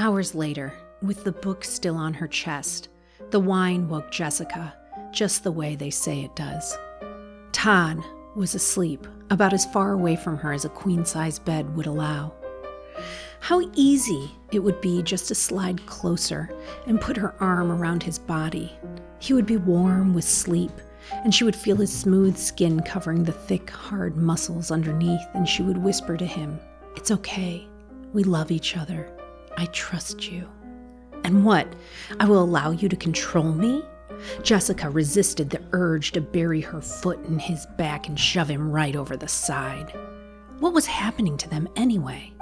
[0.00, 0.72] Hours later,
[1.02, 2.88] with the book still on her chest,
[3.28, 4.74] the wine woke Jessica,
[5.12, 6.78] just the way they say it does.
[7.52, 8.02] Todd
[8.34, 12.32] was asleep, about as far away from her as a queen size bed would allow.
[13.40, 16.48] How easy it would be just to slide closer
[16.86, 18.72] and put her arm around his body.
[19.18, 20.72] He would be warm with sleep,
[21.12, 25.62] and she would feel his smooth skin covering the thick, hard muscles underneath, and she
[25.62, 26.58] would whisper to him,
[26.96, 27.66] It's okay.
[28.14, 29.14] We love each other.
[29.56, 30.48] I trust you.
[31.24, 31.68] And what?
[32.18, 33.84] I will allow you to control me?
[34.42, 38.96] Jessica resisted the urge to bury her foot in his back and shove him right
[38.96, 39.92] over the side.
[40.58, 42.32] What was happening to them anyway?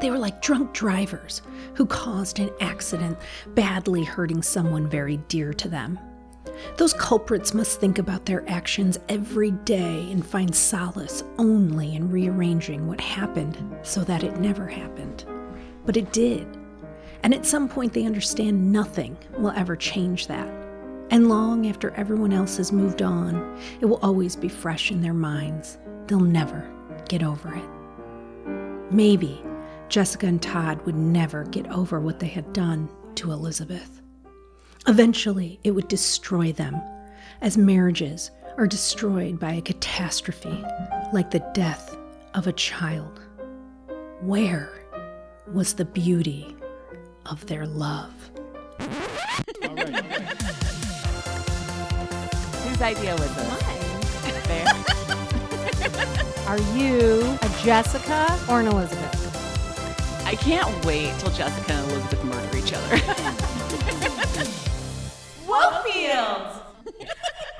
[0.00, 1.42] They were like drunk drivers
[1.74, 5.98] who caused an accident, badly hurting someone very dear to them.
[6.76, 12.86] Those culprits must think about their actions every day and find solace only in rearranging
[12.86, 15.24] what happened so that it never happened.
[15.84, 16.46] But it did.
[17.22, 20.48] And at some point, they understand nothing will ever change that.
[21.10, 25.14] And long after everyone else has moved on, it will always be fresh in their
[25.14, 25.78] minds.
[26.06, 26.70] They'll never
[27.08, 28.92] get over it.
[28.92, 29.42] Maybe
[29.88, 34.00] Jessica and Todd would never get over what they had done to Elizabeth.
[34.86, 36.80] Eventually, it would destroy them,
[37.40, 40.62] as marriages are destroyed by a catastrophe
[41.12, 41.96] like the death
[42.34, 43.20] of a child.
[44.20, 44.83] Where
[45.52, 46.56] was the beauty
[47.26, 48.14] of their love?
[52.62, 53.62] Whose idea was this?
[54.44, 54.66] Fair?
[56.46, 59.20] Are you a Jessica or an Elizabeth?
[60.26, 62.96] I can't wait till Jessica and Elizabeth murder each other.
[65.46, 66.62] Wokefield!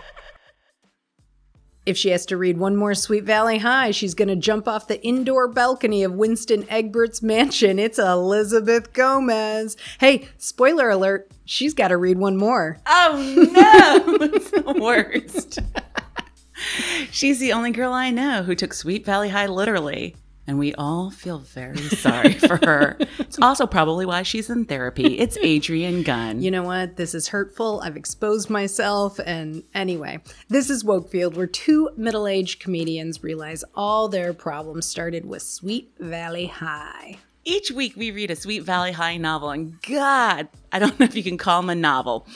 [1.87, 4.89] If she has to read one more Sweet Valley High, she's going to jump off
[4.89, 7.79] the indoor balcony of Winston Egbert's mansion.
[7.79, 9.77] It's Elizabeth Gomez.
[10.01, 12.79] Hey, spoiler alert, she's got to read one more.
[12.87, 13.17] Oh
[13.53, 14.15] no!
[14.25, 15.58] it's the worst.
[17.11, 20.17] She's the only girl I know who took Sweet Valley High literally.
[20.47, 22.99] And we all feel very sorry for her.
[23.19, 25.19] It's also probably why she's in therapy.
[25.19, 26.43] It's Adrian Gunn.
[26.43, 26.97] You know what?
[26.97, 27.81] This is hurtful.
[27.83, 29.19] I've exposed myself.
[29.25, 30.19] And anyway,
[30.49, 35.93] this is Wokefield, where two middle aged comedians realize all their problems started with Sweet
[35.99, 37.19] Valley High.
[37.47, 41.15] Each week we read a Sweet Valley High novel, and God, I don't know if
[41.15, 42.27] you can call them a novel,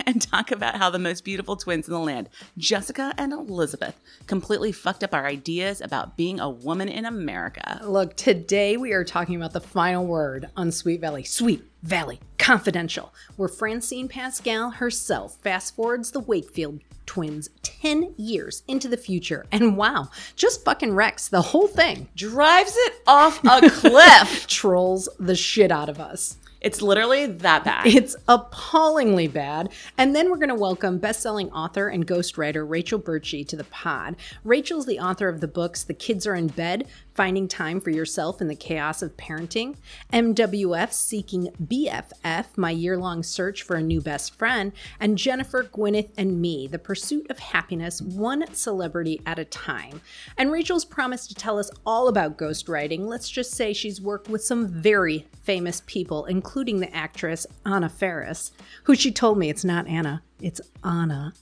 [0.06, 4.72] and talk about how the most beautiful twins in the land, Jessica and Elizabeth, completely
[4.72, 7.80] fucked up our ideas about being a woman in America.
[7.84, 11.24] Look, today we are talking about the final word on Sweet Valley.
[11.24, 18.88] Sweet Valley Confidential, where Francine Pascal herself fast forwards the Wakefield twins 10 years into
[18.88, 19.46] the future.
[19.50, 22.08] And wow, just fucking wrecks the whole thing.
[22.14, 24.46] Drives it off a cliff.
[24.48, 26.36] Trolls the shit out of us.
[26.60, 27.86] It's literally that bad.
[27.86, 29.70] It's appallingly bad.
[29.96, 34.16] And then we're going to welcome best-selling author and ghostwriter Rachel Bertsche to the pod.
[34.42, 38.40] Rachel's the author of the books The Kids Are in Bed, Finding Time for Yourself
[38.40, 39.74] in the Chaos of Parenting,
[40.12, 44.70] MWF Seeking BFF, My Year-Long Search for a New Best Friend,
[45.00, 50.00] and Jennifer, Gwyneth, and Me, The Pursuit of Happiness, One Celebrity at a Time.
[50.36, 53.06] And Rachel's promised to tell us all about ghostwriting.
[53.06, 58.52] Let's just say she's worked with some very famous people, including the actress Anna Faris,
[58.84, 61.32] who she told me it's not Anna, it's Anna.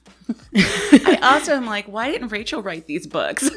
[0.55, 3.51] I also am like, why didn't Rachel write these books?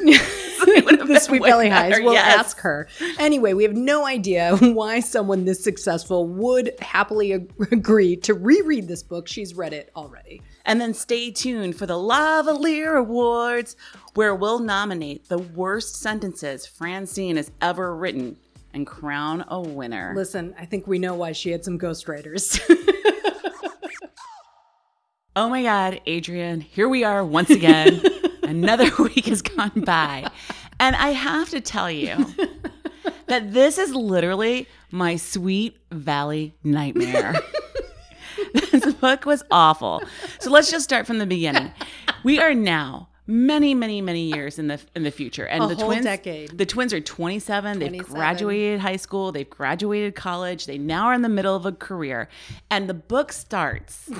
[0.62, 1.94] It would have the Sweet Valley Highs.
[2.00, 2.38] We'll yes.
[2.38, 2.86] ask her.
[3.18, 8.86] Anyway, we have no idea why someone this successful would happily ag- agree to reread
[8.86, 9.26] this book.
[9.26, 10.42] She's read it already.
[10.66, 13.74] And then stay tuned for the Lavaliere Awards,
[14.14, 18.36] where we'll nominate the worst sentences Francine has ever written
[18.74, 20.12] and crown a winner.
[20.14, 22.60] Listen, I think we know why she had some ghostwriters.
[25.40, 28.02] Oh my God, Adrian, here we are once again.
[28.42, 30.30] Another week has gone by.
[30.78, 32.26] And I have to tell you
[33.26, 37.40] that this is literally my Sweet Valley nightmare.
[38.52, 40.02] this book was awful.
[40.40, 41.72] So let's just start from the beginning.
[42.22, 45.76] We are now many, many, many years in the in the future, and A the
[45.76, 46.04] twins.
[46.04, 46.58] decade.
[46.58, 47.78] The twins are 27.
[47.78, 49.32] They've graduated high school.
[49.32, 50.66] They've graduated college.
[50.66, 52.28] They now are in the middle of a career,
[52.70, 54.10] and the book starts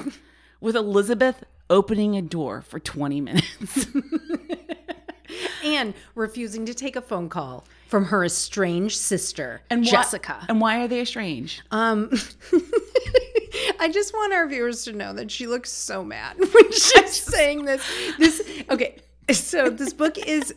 [0.61, 3.87] with Elizabeth opening a door for 20 minutes.
[5.65, 10.45] and refusing to take a phone call from her estranged sister, And why- Jessica.
[10.49, 11.63] and why are they estranged?
[11.71, 12.11] Um,
[13.81, 17.65] I just want our viewers to know that she looks so mad when she's saying
[17.65, 17.83] this.
[18.19, 18.97] This okay.
[19.33, 20.55] So this book is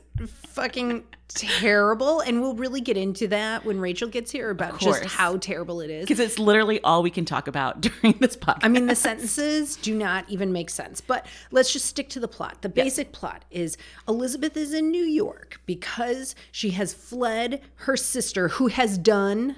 [0.54, 2.20] fucking terrible.
[2.22, 5.90] And we'll really get into that when Rachel gets here about just how terrible it
[5.90, 6.06] is.
[6.06, 8.60] Because it's literally all we can talk about during this podcast.
[8.64, 11.02] I mean, the sentences do not even make sense.
[11.02, 12.62] But let's just stick to the plot.
[12.62, 13.78] The basic plot is
[14.08, 19.56] Elizabeth is in New York because she has fled her sister, who has done.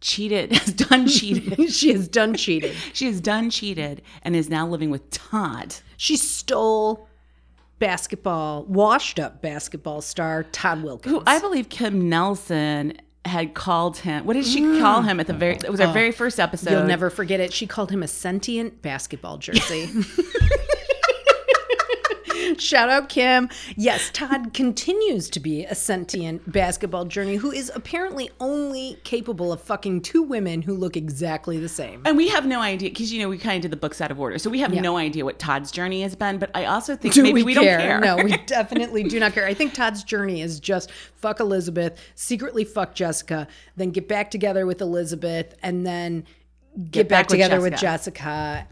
[0.00, 1.70] cheated, has done cheated.
[1.72, 2.74] She has done cheated.
[2.92, 5.76] she has done cheated and is now living with Todd.
[5.96, 7.06] She stole
[7.80, 11.12] basketball, washed up basketball star Todd Wilkins.
[11.12, 14.24] Who I believe Kim Nelson had called him.
[14.24, 15.56] What did she call him at the very?
[15.56, 16.70] It was our very first episode.
[16.70, 16.72] Mm.
[16.72, 17.52] Oh, You'll never forget it.
[17.52, 19.88] She called him a sentient basketball jersey.
[22.60, 23.48] Shout out Kim.
[23.76, 29.60] Yes, Todd continues to be a sentient basketball journey who is apparently only capable of
[29.62, 32.02] fucking two women who look exactly the same.
[32.04, 34.10] And we have no idea because you know we kind of did the books out
[34.10, 36.38] of order, so we have no idea what Todd's journey has been.
[36.38, 37.78] But I also think Do maybe we, we, care?
[37.78, 38.00] don't care.
[38.00, 39.46] No, we definitely do not care.
[39.46, 44.66] I think Todd's journey is just fuck Elizabeth, secretly fuck Jessica, then get back together
[44.66, 46.24] with Elizabeth, and then
[46.90, 48.20] get, back, back with together with Jessica.
[48.20, 48.68] Jessica.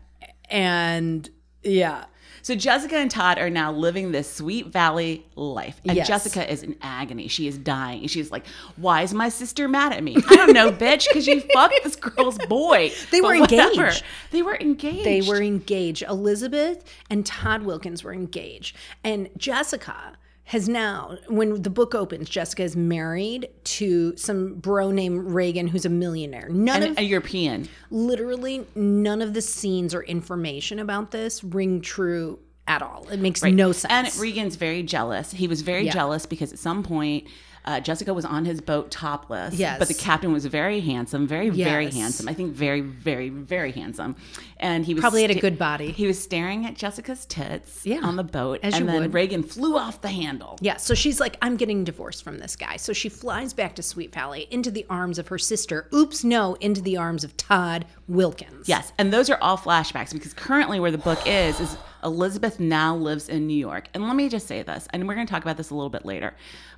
[0.50, 1.28] And
[1.62, 2.04] yeah.
[2.48, 6.08] So Jessica and Todd are now living this Sweet Valley life, and Yes.
[6.08, 7.28] Jessica is in agony.
[7.28, 8.00] She is dying.
[8.00, 8.46] And she's like,
[8.76, 10.16] "Why is my sister mad at me?
[10.16, 13.82] I don't know, bitch, because you fucked this girl's boy." They But were whatever.
[13.88, 14.02] engaged.
[14.30, 15.04] They were engaged.
[15.04, 16.02] They were engaged.
[16.04, 18.74] Elizabeth and Todd Wilkins were engaged.
[19.04, 20.14] And Jessica
[20.48, 25.84] has now, when the book opens, Jessica is married to some bro named Reagan who's
[25.84, 26.48] a millionaire.
[26.48, 27.68] None and of a European.
[27.90, 33.06] literally none of the scenes or information about this ring true at all.
[33.10, 34.14] It makes no sense.
[34.14, 35.32] And Regan's very jealous.
[35.32, 35.92] He was very Yeah.
[35.92, 37.26] jealous because at some point,
[37.68, 39.54] uh, Jessica was on his boat topless.
[39.54, 39.78] Yes.
[39.78, 42.26] But the captain was very handsome, very, very handsome.
[42.26, 44.16] I think very, very, very handsome.
[44.56, 45.92] And he was Probably had a good body.
[45.92, 48.60] He was staring at Jessica's tits Yeah, on the boat.
[48.62, 49.12] as and you then would.
[49.14, 50.56] Reagan flew off the handle.
[50.62, 52.78] Yeah, so she's like, I'm getting divorced from this guy.
[52.78, 55.88] So she flies back to Sweet Valley into the arms of her sister.
[55.92, 58.66] Oops, no, into the arms of Todd Wilkins.
[58.66, 62.94] Yes, and those are all flashbacks because currently where the book is is Elizabeth now
[62.96, 63.88] lives in New York.
[63.94, 65.90] And let me just say this, and we're going to talk about this a little
[65.90, 66.34] bit later.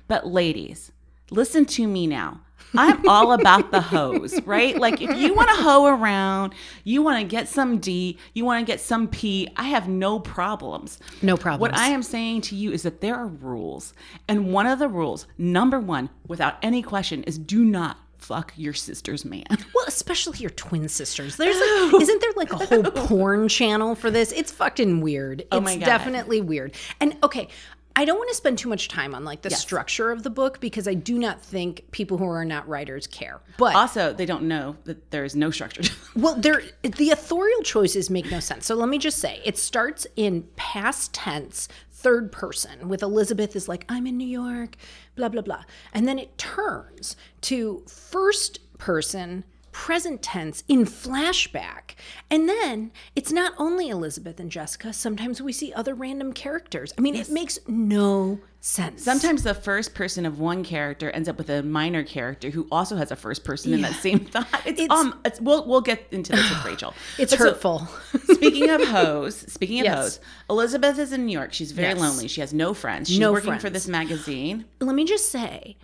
[0.07, 0.91] But ladies,
[1.29, 2.41] listen to me now.
[2.75, 4.77] I'm all about the hose, right?
[4.77, 6.53] Like if you want to hoe around,
[6.83, 10.19] you want to get some D, you want to get some P, I have no
[10.19, 10.99] problems.
[11.21, 11.61] No problems.
[11.61, 13.93] What I am saying to you is that there are rules.
[14.27, 18.73] And one of the rules, number 1, without any question, is do not fuck your
[18.73, 19.45] sister's man.
[19.73, 21.35] Well, especially your twin sisters.
[21.35, 24.31] There's like, isn't there like a whole porn channel for this?
[24.31, 25.43] It's fucking weird.
[25.51, 25.85] Oh it's my God.
[25.85, 26.75] definitely weird.
[26.99, 27.49] And okay,
[27.95, 30.61] I don't want to spend too much time on like the structure of the book
[30.61, 33.41] because I do not think people who are not writers care.
[33.57, 35.83] But Also, they don't know that there is no structure.
[36.15, 38.65] Well, there the authorial choices make no sense.
[38.65, 43.67] So let me just say, it starts in past tense, third person, with Elizabeth is
[43.67, 44.75] like, "I'm in New York,"
[45.15, 45.63] blah blah blah,
[45.93, 51.95] and then it turns to first person, present tense in flashback,
[52.29, 54.93] and then it's not only Elizabeth and Jessica.
[54.93, 56.93] Sometimes we see other random characters.
[56.97, 59.03] I mean, it makes no sense.
[59.03, 62.95] Sometimes the first person of one character ends up with a minor character who also
[62.95, 64.47] has a first person in that same thought.
[64.65, 66.93] It's, It's- um, it's, we'll we'll get into this with Rachel.
[67.17, 67.87] it's But so, hurtful.
[68.33, 69.97] speaking of hoes, speaking of Yes.
[69.97, 70.19] hoes,
[70.49, 71.53] Elizabeth is in New York.
[71.53, 71.99] She's very Yes.
[71.99, 72.27] lonely.
[72.27, 73.09] She has no friends.
[73.09, 74.65] She's No working for this magazine.
[74.79, 75.77] let me just say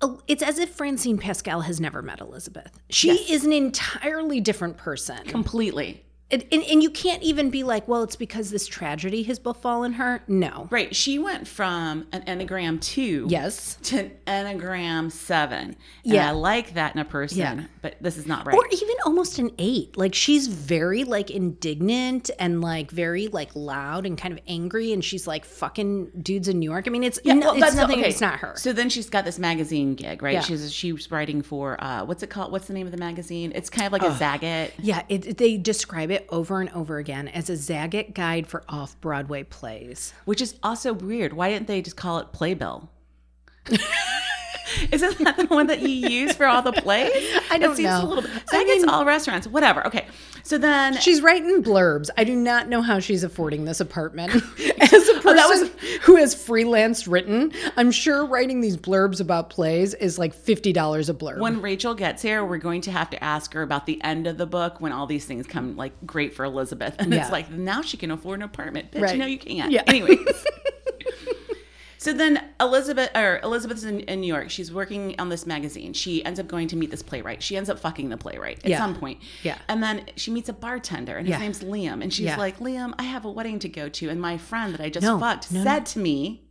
[0.00, 2.78] Oh, it's as if Francine Pascal has never met Elizabeth.
[2.88, 5.24] She is an entirely different person.
[5.24, 6.04] Completely.
[6.30, 9.94] And, and, and you can't even be like, well, it's because this tragedy has befallen
[9.94, 10.22] her.
[10.28, 10.68] No.
[10.70, 10.94] Right.
[10.94, 13.78] She went from an Enneagram 2 Yes.
[13.84, 15.58] to an Enneagram 7.
[15.58, 16.28] And Yeah.
[16.28, 17.62] I like that in a person, Yeah.
[17.80, 18.54] but this is not right.
[18.54, 19.96] Or even almost an eight.
[19.96, 24.92] Like she's very like indignant and like very like loud and kind of angry.
[24.92, 26.86] And she's like fucking dudes in New York.
[26.86, 28.00] I mean, it's, no, it's nothing.
[28.00, 28.52] It's not her.
[28.56, 30.34] So then she's got this magazine gig, right?
[30.34, 30.40] Yeah.
[30.42, 32.52] She's she's writing for uh, what's it called?
[32.52, 33.52] What's the name of the magazine?
[33.54, 34.72] It's kind of like a Zagat.
[34.78, 39.00] yeah, it- they describe it over and over again as a Zagat guide for off
[39.00, 40.12] Broadway plays.
[40.24, 41.32] which is also weird.
[41.32, 42.88] Why didn't they just call it Playbill?
[44.92, 47.10] Isn't that the one that you use for all the plays?
[47.50, 48.02] I don't it seems know.
[48.02, 49.86] A little bit, I Zagat's mean- all restaurants, whatever.
[49.86, 50.06] Okay,
[50.42, 52.10] so then She's writing blurbs.
[52.16, 54.32] I do not know how she's affording this apartment.
[54.80, 55.70] As a person Oh, that was-
[56.02, 61.08] who has freelance written, I'm sure writing these blurbs about plays is like fifty dollars
[61.08, 61.38] a blurb.
[61.40, 64.38] when Rachel gets here, we're going to have to ask her about the end of
[64.38, 67.22] the book when all these things come like great for Elizabeth, and Yeah.
[67.22, 68.92] it's like now she can afford an apartment.
[68.92, 69.18] Bitch, Right.
[69.18, 69.70] no, you can't.
[69.72, 69.82] Yeah.
[69.86, 70.18] Anyways.
[72.00, 74.50] So then Elizabeth or Elizabeth's in, in New York.
[74.50, 75.92] She's working on this magazine.
[75.92, 77.42] She ends up going to meet this playwright.
[77.42, 78.78] She ends up fucking the playwright at Yeah.
[78.78, 79.18] some point.
[79.42, 79.58] Yeah.
[79.68, 81.40] And then she meets a bartender and his Yeah.
[81.40, 82.00] name's Liam.
[82.02, 82.36] And she's Yeah.
[82.36, 84.08] like, Liam, I have a wedding to go to.
[84.10, 85.64] And my friend that I just No, fucked no, no.
[85.64, 86.44] said to me,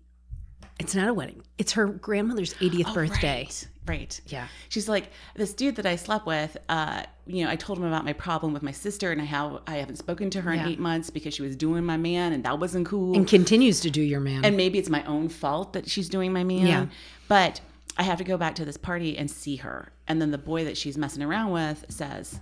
[0.79, 1.41] It's not a wedding.
[1.57, 3.45] It's her grandmother's 80th birthday.
[3.45, 3.67] Right.
[3.87, 4.19] Right.
[4.27, 4.47] Yeah.
[4.69, 8.03] She's like, this dude that I slept with, uh, you know, I told him about
[8.05, 10.63] my problem with my sister and how I haven't spoken to her Yeah.
[10.65, 13.15] in eight months because she was doing my man and that wasn't cool.
[13.15, 14.43] And continues to do your man.
[14.45, 16.67] and maybe it's my own fault that she's doing my man.
[16.67, 16.85] Yeah.
[17.27, 17.61] But
[17.97, 19.91] I have to go back to this party and see her.
[20.07, 22.39] And then the boy that she's messing around with says,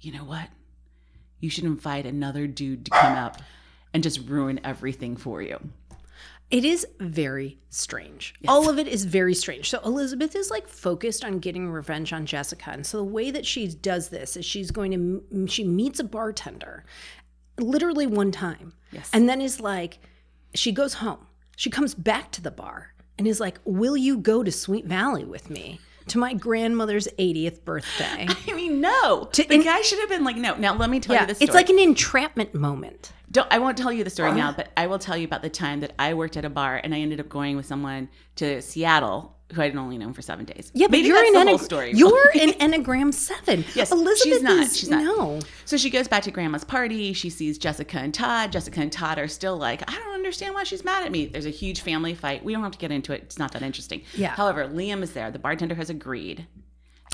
[0.00, 0.48] You know what?
[1.40, 3.42] You should invite another dude to come up
[3.92, 5.58] and just ruin everything for you.
[6.50, 8.34] It is very strange.
[8.46, 9.70] All of it is very strange.
[9.70, 13.44] So Elizabeth is like focused on getting revenge on Jessica, and so the way that
[13.46, 16.84] she does this is she's going to she meets a bartender,
[17.58, 19.10] literally one time, Yes.
[19.12, 19.98] and then is like,
[20.54, 21.26] she goes home.
[21.56, 25.24] She comes back to the bar and is like, "Will you go to Sweet Valley
[25.24, 29.28] with me to my grandmother's 80th birthday?" I mean, no.
[29.32, 30.54] To- the and- guy should have been like, No.
[30.56, 31.46] Now, let me tell yeah, you this story.
[31.46, 33.12] it's like an entrapment moment.
[33.34, 35.50] Don't, I won't tell you the story now, but I will tell you about the
[35.50, 38.62] time that I worked at a bar and I ended up going with someone to
[38.62, 40.70] Seattle who I'd only known for seven days.
[40.72, 41.92] Yeah, but you're the whole story.
[41.94, 43.64] You're an Enneagram Seven.
[43.74, 44.58] Yes, Elizabeth she's not.
[44.58, 45.02] is She's not.
[45.02, 45.40] no.
[45.64, 47.12] So she goes back to grandma's party.
[47.12, 48.52] She sees Jessica and Todd.
[48.52, 51.26] Jessica and Todd are still like, I don't understand why she's mad at me.
[51.26, 52.44] There's a huge family fight.
[52.44, 53.22] We don't have to get into it.
[53.22, 54.02] It's not that interesting.
[54.14, 54.30] Yeah.
[54.30, 55.30] However, Liam is there.
[55.32, 56.46] The bartender has agreed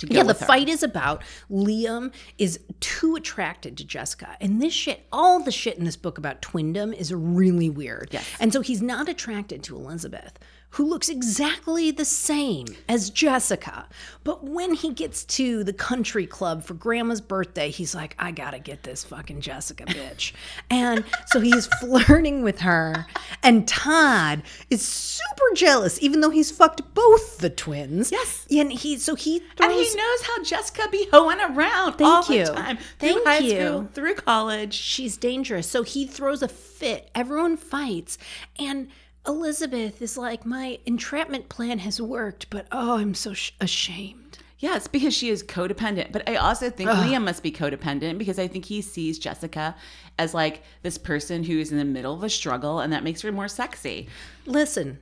[0.00, 4.36] to go Yeah, the fight is about Liam is too attracted to Jessica.
[4.40, 8.08] And this shit, all the shit in this book about twindom is really weird.
[8.10, 8.26] Yes.
[8.40, 10.38] And so he's not attracted to Elizabeth,
[10.70, 13.88] who looks exactly the same as Jessica.
[14.22, 18.58] But when he gets to the country club for grandma's birthday, he's like, I gotta
[18.60, 20.32] get this fucking Jessica bitch.
[20.70, 23.06] and so he's flirting with her.
[23.42, 28.12] And Todd is super jealous, even though he's fucked both the twins.
[28.12, 28.46] Yes.
[28.50, 32.46] And he so he And he knows how Jessica be hoeing around Thank all you.
[32.46, 32.78] the time.
[32.98, 33.60] Thank through high you.
[33.60, 34.74] school, through college.
[34.74, 35.66] she's dangerous.
[35.66, 37.10] So he throws a fit.
[37.14, 38.18] Everyone fights.
[38.58, 38.88] And
[39.26, 44.38] Elizabeth is like, My entrapment plan has worked, but oh, I'm so sh- ashamed.
[44.58, 46.12] Yes, because she is codependent.
[46.12, 49.74] But I also think Liam must be codependent because I think he sees Jessica
[50.18, 53.22] as like this person who is in the middle of a struggle and that makes
[53.22, 54.08] her more sexy.
[54.44, 54.98] Listen,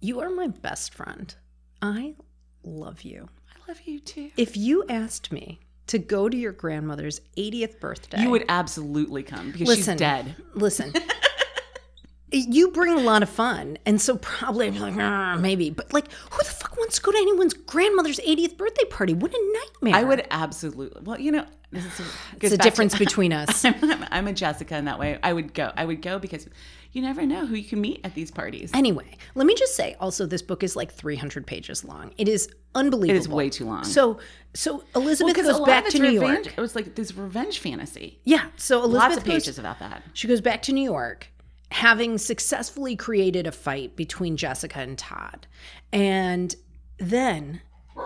[0.00, 1.34] you are my best friend.
[1.82, 2.14] I
[2.62, 3.28] love you.
[3.52, 4.30] I love you too.
[4.36, 5.58] If you asked me
[5.88, 9.94] to go to your grandmother's 80th birthday, You would absolutely come because Listen.
[9.94, 10.36] she's dead.
[10.54, 10.92] listen.
[12.32, 15.70] You bring a lot of fun, and so probably like, "Ah, maybe.
[15.70, 19.14] But like, who the fuck wants to go to anyone's grandmother's 80th birthday party?
[19.14, 20.00] What a nightmare!
[20.00, 21.02] I would absolutely.
[21.02, 22.06] Well, you know, this is
[22.40, 23.64] It's a difference between us.
[23.64, 23.74] I'm,
[24.10, 25.18] I'm a Jessica in that way.
[25.22, 25.72] I would go.
[25.76, 26.46] I would go because
[26.92, 28.70] you never know who you can meet at these parties.
[28.74, 32.12] Anyway, let me just say also this book is like 300 pages long.
[32.18, 33.16] It is unbelievable.
[33.16, 33.82] It is way too long.
[33.84, 34.18] So
[34.54, 36.10] so Elizabeth a goes back to it's New.
[36.10, 36.46] York.
[36.46, 38.20] It was like this revenge fantasy.
[38.24, 40.02] Yeah, so Elizabeth Lots of goes- pages about that.
[40.14, 41.28] She goes back to New York,
[41.70, 45.46] having successfully created a fight between Jessica and Todd.
[45.92, 46.54] And
[46.98, 47.60] then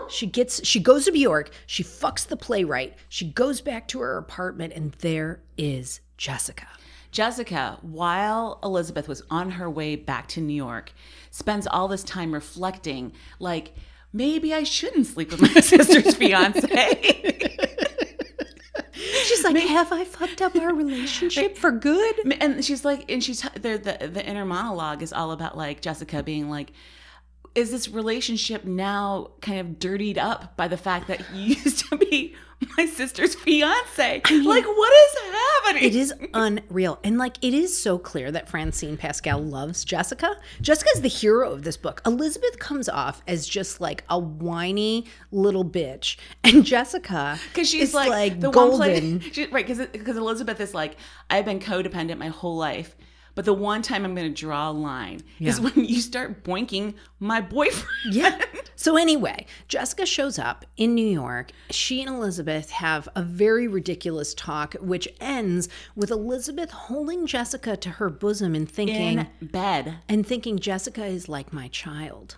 [0.09, 3.99] she gets she goes to New York, she fucks the playwright, she goes back to
[3.99, 6.67] her apartment, and there is Jessica.
[7.11, 10.91] Jessica, while Elizabeth was on her way back to New York,
[11.31, 13.73] spends all this time reflecting, like,
[14.11, 17.71] maybe I shouldn't sleep with my sister's fiance.
[19.25, 22.15] She's like, Have I fucked up our relationship for good?
[22.41, 26.23] and she's like, and she's the, the the inner monologue is all about like Jessica
[26.23, 26.71] being like,
[27.55, 31.97] is this relationship now kind of dirtied up by the fact that you used to
[31.97, 32.35] be
[32.77, 34.21] my sister's fiance?
[34.43, 35.83] like, what is happening?
[35.83, 36.99] It is unreal.
[37.03, 40.35] And like it is so clear that Francine Pascal loves Jessica.
[40.61, 42.01] Jessica is the hero of this book.
[42.05, 46.17] Elizabeth comes off as just like a whiny little bitch.
[46.43, 48.79] And Jessica because she's is like, the golden.
[48.79, 49.65] one place, she, right?
[49.65, 50.97] Because because Elizabeth is like,
[51.29, 52.95] I've been codependent my whole life,
[53.35, 56.95] but the one time I'm going to draw a line is when you start boinking
[57.19, 57.89] my boyfriend.
[58.15, 58.39] Yeah.
[58.77, 61.51] So anyway, Jessica shows up in New York.
[61.69, 67.89] She and Elizabeth have a very ridiculous talk, which ends with Elizabeth holding Jessica to
[67.91, 69.99] her bosom and thinking in bed.
[70.09, 72.35] and thinking Jessica is like my child.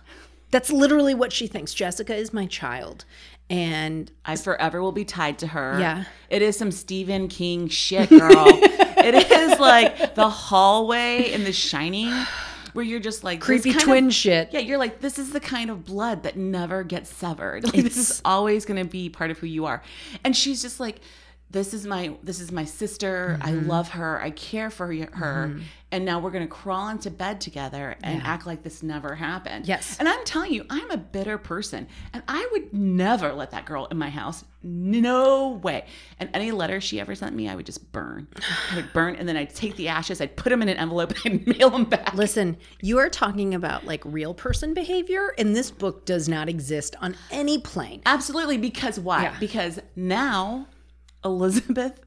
[0.50, 1.74] That's literally what she thinks.
[1.74, 3.04] Jessica is my child.
[3.50, 5.78] And I forever will be tied to her.
[5.80, 6.04] Yeah.
[6.28, 8.30] It is some Stephen King shit, girl.
[8.46, 12.12] it is like the hallway in The Shining
[12.74, 14.50] where you're just like creepy twin Of, shit.
[14.52, 17.64] yeah, you're like, this is the kind of blood that never gets severed.
[17.64, 19.82] Like, this is always going to be part of who you are.
[20.24, 21.00] And she's just like,
[21.50, 23.38] this is my this is my sister.
[23.40, 23.68] I Mm-hmm.
[23.68, 24.20] love her.
[24.20, 25.58] I care for her.
[25.90, 29.66] And now we're going to crawl into bed together and act like this never happened.
[29.66, 29.96] Yes.
[29.98, 33.86] And I'm telling you, I'm a bitter person and I would never let that girl
[33.90, 34.44] in my house.
[34.62, 35.86] No way.
[36.20, 38.28] And any letter she ever sent me, I would just burn.
[38.70, 41.14] I would burn and then I'd take the ashes, I'd put them in an envelope
[41.24, 42.12] and I'd mail them back.
[42.12, 46.96] Listen, you are talking about like real person behavior, and this book does not exist
[47.00, 48.02] on any plane.
[48.04, 48.58] Absolutely.
[48.58, 49.22] Because why?
[49.22, 49.36] Yeah.
[49.40, 50.66] Because now
[51.24, 52.00] Elizabeth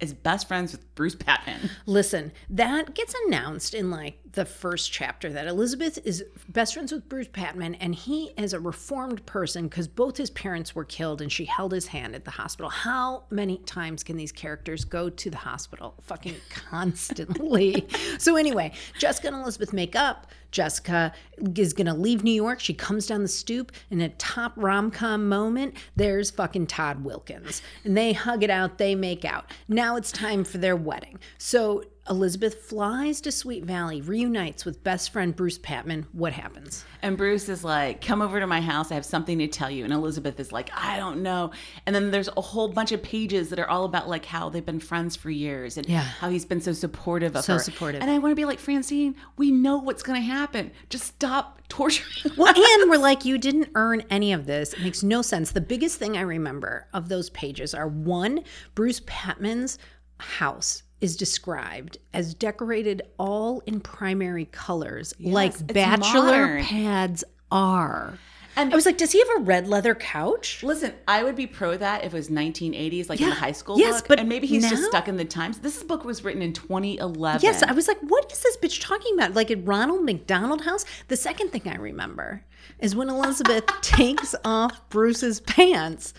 [0.00, 1.70] is best friends with Bruce Patman.
[1.86, 7.08] Listen, that gets announced in like the first chapter that Elizabeth is best friends with
[7.08, 11.32] Bruce Patman and he is a reformed person because both his parents were killed and
[11.32, 12.68] she held his hand at the hospital.
[12.68, 15.94] How many times can these characters go to the hospital?
[16.02, 17.86] Fucking constantly.
[18.18, 20.26] so, anyway, Jessica and Elizabeth make up.
[20.50, 21.12] Jessica
[21.56, 22.60] is going to leave New York.
[22.60, 25.74] She comes down the stoop in a top rom com moment.
[25.96, 27.60] There's fucking Todd Wilkins.
[27.84, 29.50] And they hug it out, they make out.
[29.68, 31.18] Now it's time for their wedding.
[31.36, 36.06] So Elizabeth flies to Sweet Valley, reunites with best friend Bruce Patman.
[36.12, 36.84] What happens?
[37.02, 38.90] And Bruce is like, Come over to my house.
[38.90, 39.84] I have something to tell you.
[39.84, 41.50] And Elizabeth is like, I don't know.
[41.86, 44.64] And then there's a whole bunch of pages that are all about like how they've
[44.64, 46.00] been friends for years and Yeah.
[46.00, 47.58] how he's been so supportive of So her.
[47.58, 48.00] So supportive.
[48.02, 50.70] And I want to be like, Francine, we know what's going to happen.
[50.88, 52.08] Just stop torturing.
[52.36, 54.72] Well, and we're like, you didn't earn any of this.
[54.72, 55.50] It makes no sense.
[55.52, 59.78] The biggest thing I remember of those pages are one, Bruce Patman's
[60.18, 66.22] house is described as decorated all in primary colors, like bachelor
[66.56, 66.64] modern.
[66.64, 68.18] pads are.
[68.56, 70.64] And- I was like, does he have a red leather couch?
[70.64, 73.78] Listen, I would be pro that if it was 1980s, like in the high school
[73.78, 74.08] Yes, book.
[74.08, 75.58] but and maybe he's just stuck in the times.
[75.58, 77.42] This book was written in 2011.
[77.44, 79.34] Yes, I was like, what is this bitch talking about?
[79.34, 80.84] Like at Ronald McDonald House?
[81.06, 82.42] The second thing I remember
[82.80, 86.12] is when Elizabeth takes off Bruce's pants,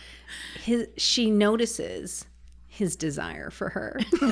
[0.63, 2.25] his, she notices
[2.67, 3.99] his desire for her.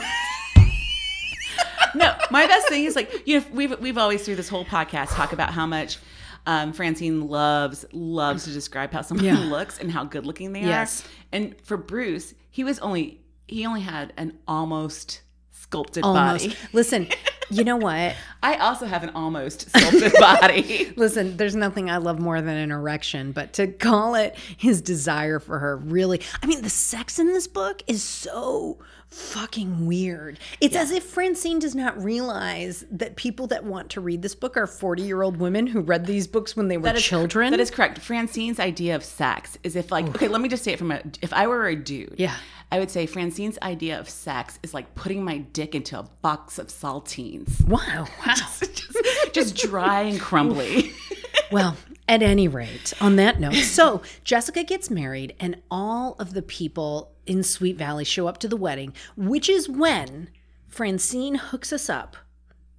[1.98, 5.10] no, my best thing is like you know we've we've always through this whole podcast
[5.16, 5.98] talk about how much
[6.46, 9.40] um, Francine loves loves to describe how someone Yeah.
[9.40, 11.02] looks and how good looking they Yes.
[11.04, 11.08] are.
[11.34, 16.46] And for Bruce, he was only he only had an almost sculpted Almost.
[16.48, 16.58] body.
[16.72, 17.08] Listen,
[17.50, 18.16] you know what?
[18.44, 20.94] I also have an almost sculpted body.
[20.96, 25.40] Listen, there's nothing I love more than an erection, but to call it his desire
[25.40, 30.40] for her really, I mean, the sex in this book is so fucking weird.
[30.62, 34.58] It's as if Francine does not realize that people that want to read this book
[34.58, 37.52] are 40 year old women who read these books when they were That is children.
[37.52, 38.00] That is correct.
[38.00, 41.02] Francine's idea of sex is if like okay, let me just say it from a
[41.22, 42.36] if I were a dude, Yeah.
[42.70, 46.60] I would say Francine's idea of sex is like putting my dick into a box
[46.60, 47.66] of saltines.
[47.66, 48.08] wow.
[48.26, 48.34] Wow.
[48.36, 50.92] just, just dry and crumbly.
[51.50, 51.78] Well,
[52.10, 57.14] at any rate, on that note, so Jessica gets married, and all of the people
[57.28, 60.30] in Sweet Valley show up to the wedding, which is when
[60.68, 62.18] Francine hooks us up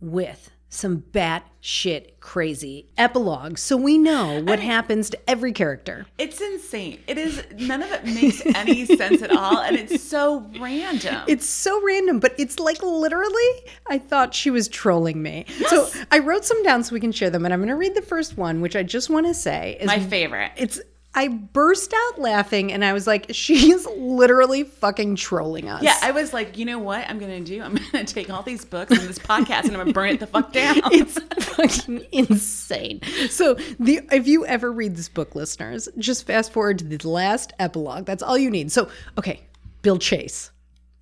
[0.00, 6.06] with some bat shit crazy epilogue So we know what happens to every character.
[6.18, 7.00] It's insane.
[7.06, 11.22] It is none of it makes any sense at all, and it's so random.
[11.26, 15.46] It's so random, but it's like literally, I thought she was trolling me.
[15.68, 17.94] So I wrote some down so we can share them, and I'm going to read
[17.94, 20.52] the first one, which I just want to say is my favorite.
[20.56, 20.80] It's
[21.14, 25.83] I burst out laughing and I was like, she's literally fucking trolling us.
[25.83, 27.61] Yeah, I was like, you know what I'm gonna do?
[27.62, 30.27] I'm gonna take all these books and this podcast and I'm gonna burn it the
[30.27, 30.77] fuck down.
[30.92, 33.01] it's fucking insane.
[33.31, 37.53] So the if you ever read this book, listeners, just fast forward to the last
[37.59, 38.05] epilogue.
[38.05, 38.71] That's all you need.
[38.71, 39.40] So okay,
[39.83, 40.53] Bill Chase,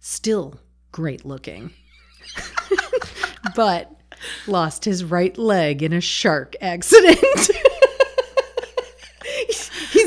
[0.01, 0.59] still
[0.93, 1.73] great looking,
[3.57, 3.91] but
[4.47, 7.19] lost his right leg in a shark accident.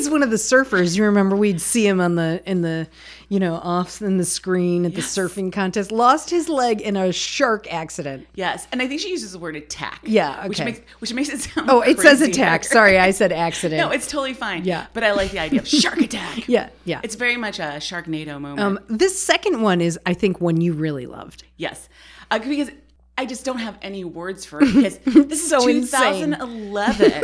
[0.10, 0.98] One of the surfers.
[0.98, 2.88] You remember we'd see him on the in the
[3.30, 5.92] you know off in the screen at the surfing contest.
[5.92, 8.28] Lost his leg in a shark accident.
[8.34, 10.02] yes, and I think she uses the word attack.
[10.04, 10.66] Yeah, which okay.
[10.72, 11.70] makes which makes it sound.
[11.70, 12.64] Oh, it says attack.
[12.78, 13.80] Sorry, I said accident.
[13.80, 14.66] No, it's totally fine.
[14.66, 14.88] Yeah.
[14.94, 16.48] but I like the idea of shark attack.
[16.48, 17.02] yeah, yeah.
[17.04, 18.60] It's very much a Sharknado moment.
[18.60, 21.44] Um, this second one is, I think, one you really loved.
[21.58, 21.88] yes,
[22.32, 22.72] uh, because
[23.18, 26.32] I just don't have any words for it because this is So insane.
[26.32, 27.24] 2011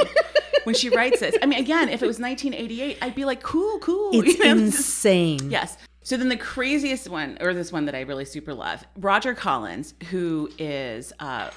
[0.66, 1.36] when she writes this.
[1.42, 4.10] I mean, again, if it was 1988, I'd be like, cool, cool.
[4.14, 5.50] It's you know, insane.
[5.50, 5.78] Yes.
[6.04, 9.96] So then the craziest one, or this one that I really super love, Roger Collins,
[10.12, 11.50] who is uh,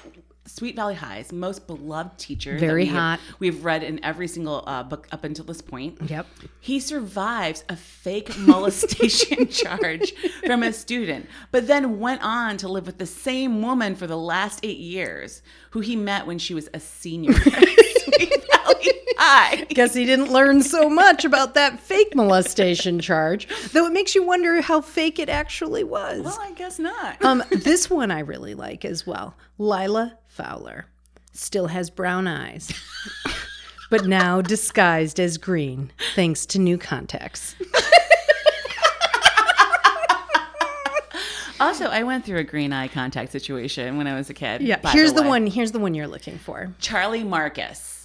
[0.47, 2.57] Sweet Valley High's most beloved teacher.
[2.57, 3.19] Very we have- hot.
[3.37, 5.99] we've read in every single uh, book up until this point.
[6.09, 6.25] Yep.
[6.61, 12.87] He survives a fake molestation charge from a student, but then went on to live
[12.87, 16.67] with the same woman for the last eight years, who he met when she was
[16.73, 17.37] a senior at
[17.99, 19.55] Sweet Valley High.
[19.55, 19.63] guy.
[19.65, 24.23] Guess he didn't learn so much about that fake molestation charge, though it makes you
[24.25, 26.23] wonder how fake it actually was.
[26.23, 27.23] Well, I guess not.
[27.23, 29.35] Um, this one I really like as well.
[29.57, 30.85] Lila Fowler
[31.33, 32.71] still has brown eyes,
[33.89, 37.55] but now disguised as green thanks to new contacts.
[41.61, 44.61] Also, I went through a green eye contact situation when I was a kid.
[44.61, 45.27] Yeah, here's the, way.
[45.27, 45.45] one.
[45.45, 46.73] Here's the one you're looking for.
[46.79, 47.98] Charlie Marcus.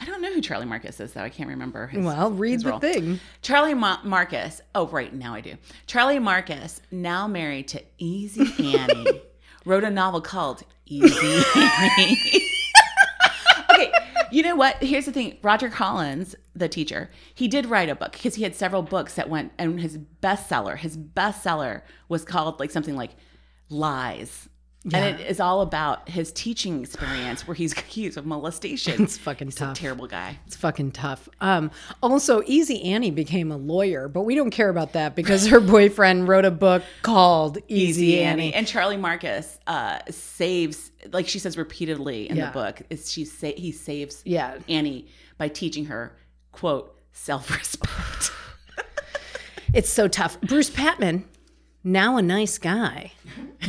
[0.00, 1.22] I don't know who Charlie Marcus is, though.
[1.22, 1.86] I can't remember.
[1.88, 2.78] His, Well, read the role.
[2.80, 3.20] thing.
[3.42, 4.62] Charlie Ma- Marcus.
[4.74, 5.12] Oh, right.
[5.14, 5.56] Now I do.
[5.86, 9.20] Charlie Marcus, now married to Easy Annie,
[9.66, 12.18] wrote a novel called Easy Annie.
[13.70, 13.92] okay.
[14.32, 14.76] You know what?
[14.82, 15.36] Here's the thing.
[15.42, 19.28] Roger Collins, the teacher, he did write a book because he had several books that
[19.28, 23.10] went, and his bestseller, his bestseller was called like something like
[23.68, 24.48] Lies.
[24.84, 29.02] And it is all about his teaching experience where he's accused of molestation.
[29.02, 29.76] It's fucking He's a tough.
[29.78, 30.38] terrible guy.
[30.46, 31.28] It's fucking tough.
[31.42, 31.70] Um,
[32.02, 36.28] also, Easy Annie became a lawyer, but we don't care about that because her boyfriend
[36.28, 38.54] wrote a book called Easy, Annie.
[38.54, 42.46] And Charlie Marcus uh, saves, like she says repeatedly in Yeah.
[42.46, 44.56] the book, is she sa- he saves Yeah.
[44.66, 46.16] Annie by teaching her
[46.52, 48.32] quote self respect.
[49.72, 50.40] It's so tough.
[50.40, 51.24] Bruce Patman,
[51.82, 53.12] now a nice guy,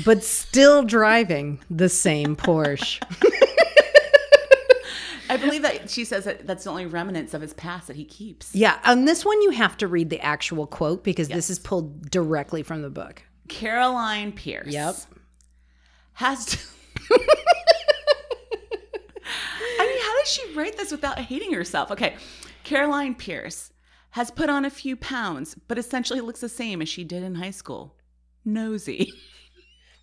[0.05, 3.01] but still driving the same Porsche.
[5.29, 8.03] I believe that she says that that's the only remnants of his past that he
[8.03, 8.53] keeps.
[8.53, 12.11] Yeah, on this one you have to read the actual quote because this is pulled
[12.11, 13.23] directly from the book.
[13.47, 14.67] Caroline Pearce.
[14.67, 14.95] Yep.
[16.13, 16.45] Has.
[16.47, 16.59] To-
[19.79, 21.91] I mean, how does she write this without hating herself?
[21.91, 22.15] Okay,
[22.65, 23.71] Caroline Pearce
[24.11, 27.35] has put on a few pounds, but essentially looks the same as she did in
[27.35, 27.95] high school.
[28.45, 29.11] Nosy.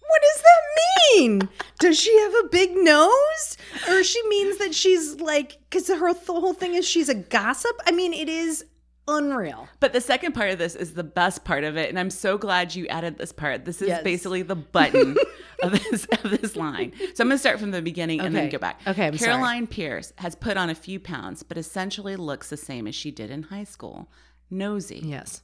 [0.09, 1.48] What does that mean?
[1.81, 3.57] Does she have a big nose?
[3.88, 7.72] Or she means that she's like, because her the whole thing is she's a gossip?
[7.87, 8.64] I mean, it is
[9.07, 9.68] unreal.
[9.81, 12.38] But the second part of this is the best part of it, and I'm so
[12.38, 13.64] glad you added this part.
[13.66, 14.03] This is Yes.
[14.03, 15.16] basically the button
[15.62, 16.92] of this of this line.
[17.14, 18.81] So I'm going to start from the beginning and then go back.
[18.87, 19.33] Okay, I'm sorry.
[19.33, 23.11] Caroline Pearce has put on a few pounds, but essentially looks the same as she
[23.11, 24.11] did in high school.
[24.51, 25.01] Nosy.
[25.05, 25.42] Yes.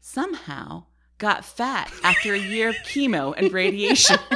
[0.00, 0.84] Somehow
[1.18, 4.18] got fat after a year of chemo and radiation.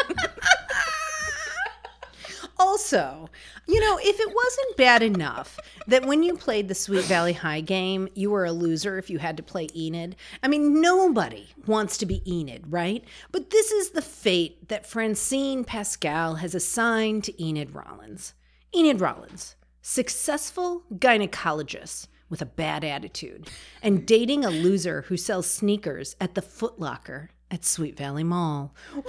[2.61, 3.31] Also,
[3.69, 7.61] you know, if it wasn't bad enough that when you played the Sweet Valley High
[7.61, 10.17] game, you were a loser if you had to play Enid.
[10.43, 13.05] I mean, nobody wants to be Enid, right?
[13.31, 18.35] But this is the fate that Francine Pascal has assigned to Enid Rollins.
[18.75, 23.49] Enid Rollins, successful gynecologist with a bad attitude
[23.83, 28.75] and dating a loser who sells sneakers at the Foot Locker at Sweet Valley Mall.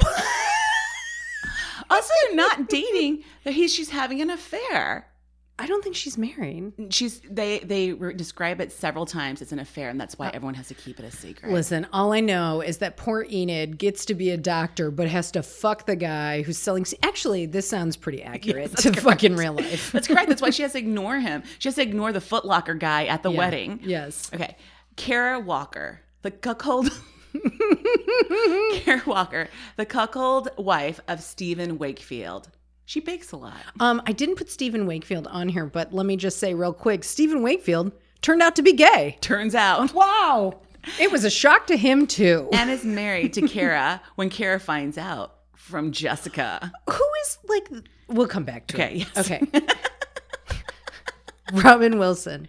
[1.89, 5.08] also, not dating that he's she's having an affair.
[5.61, 6.71] I don't think she's married.
[6.89, 10.53] She's they they re- describe it several times as an affair, and that's why everyone
[10.55, 11.51] has to keep it a secret.
[11.51, 15.31] Listen, all I know is that poor Enid gets to be a doctor, but has
[15.31, 16.85] to fuck the guy who's selling.
[17.03, 19.91] Actually, this sounds pretty accurate to fucking real life.
[19.91, 20.29] That's correct.
[20.29, 21.43] That's why she has to ignore him.
[21.59, 23.37] She has to ignore the Footlocker guy at the Yeah.
[23.37, 23.79] wedding.
[23.83, 24.31] Yes.
[24.33, 24.55] Okay.
[24.95, 26.89] Cara Walker, the cuckold.
[28.73, 32.49] Cara Walker, the cuckold wife of Steven Wakefield.
[32.89, 33.53] She bakes a lot.
[33.79, 37.03] Um, I didn't put Steven Wakefield on here, but let me just say real quick:
[37.03, 37.91] Steven Wakefield
[38.23, 39.15] turned out to be gay.
[39.21, 39.93] Turns out.
[39.93, 40.61] Wow.
[40.99, 42.49] It was a shock to him too.
[42.51, 46.71] And is married to Cara when Cara finds out from Jessica.
[46.89, 47.69] Who is like?
[48.07, 49.07] We'll come back to Okay, it.
[49.15, 49.17] yes.
[49.31, 49.41] Okay.
[51.63, 52.47] Robin Wilson,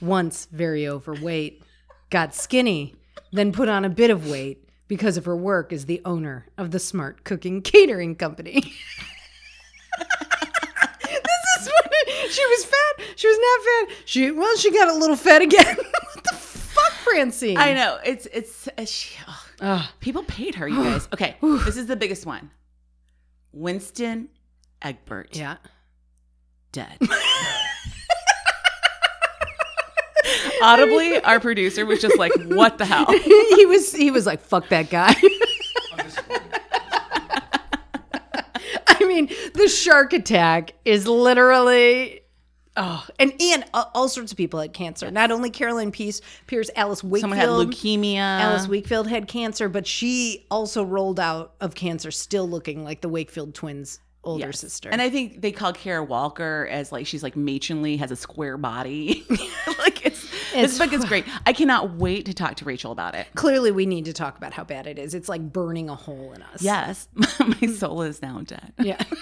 [0.00, 1.62] once very overweight,
[2.08, 2.94] got skinny,
[3.30, 6.70] then put on a bit of weight because of her work as the owner of
[6.70, 8.72] the Smart Cooking Catering Company.
[9.98, 13.04] this is what she was fat.
[13.16, 13.96] She was not fat.
[14.06, 15.76] She well, she got a little fat again.
[15.76, 17.56] what the fuck, Francine?
[17.58, 17.98] I know.
[18.04, 19.16] It's, it's, uh, she.
[19.60, 19.84] Ugh.
[20.00, 21.08] people paid her, you guys.
[21.12, 21.36] Okay.
[21.40, 22.50] this is the biggest one
[23.52, 24.28] Winston
[24.80, 25.36] Egbert.
[25.36, 25.56] yeah.
[26.72, 26.98] dead.
[30.62, 33.06] Audibly, our producer was just like, "What the hell?"
[33.56, 35.12] he was he was like fuck that guy.
[38.86, 42.20] I mean, the shark attack is literally
[42.76, 45.10] oh, and and uh, all sorts of people had cancer.
[45.10, 47.20] Not only Caroline Pearce, Pearce, Alice Wakefield.
[47.20, 48.16] Someone had leukemia.
[48.16, 53.08] Alice Wakefield had cancer, but she also rolled out of cancer, still looking like the
[53.08, 54.60] Wakefield twins' older Yes.
[54.60, 54.88] sister.
[54.88, 58.56] And I think they call Cara Walker as like she's like matronly, has a square
[58.56, 59.24] body.
[59.78, 60.11] like
[60.52, 61.24] this book is great.
[61.46, 63.26] I cannot wait to talk to Rachel about it.
[63.34, 65.14] Clearly, we need to talk about how bad it is.
[65.14, 66.62] It's like burning a hole in us.
[66.62, 68.72] Yes, my soul is now dead.
[68.78, 69.02] Yeah.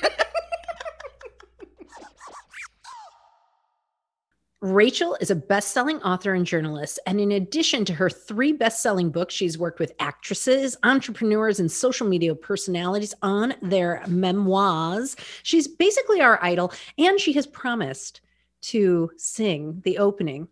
[4.63, 6.99] Rachel is a best selling author and journalist.
[7.07, 11.73] And in addition to her three best selling books, she's worked with actresses, entrepreneurs, and
[11.73, 15.17] social media personalities on their memoirs.
[15.45, 16.75] She's basically our idol.
[16.99, 18.21] And she has promised
[18.63, 20.47] to sing the opening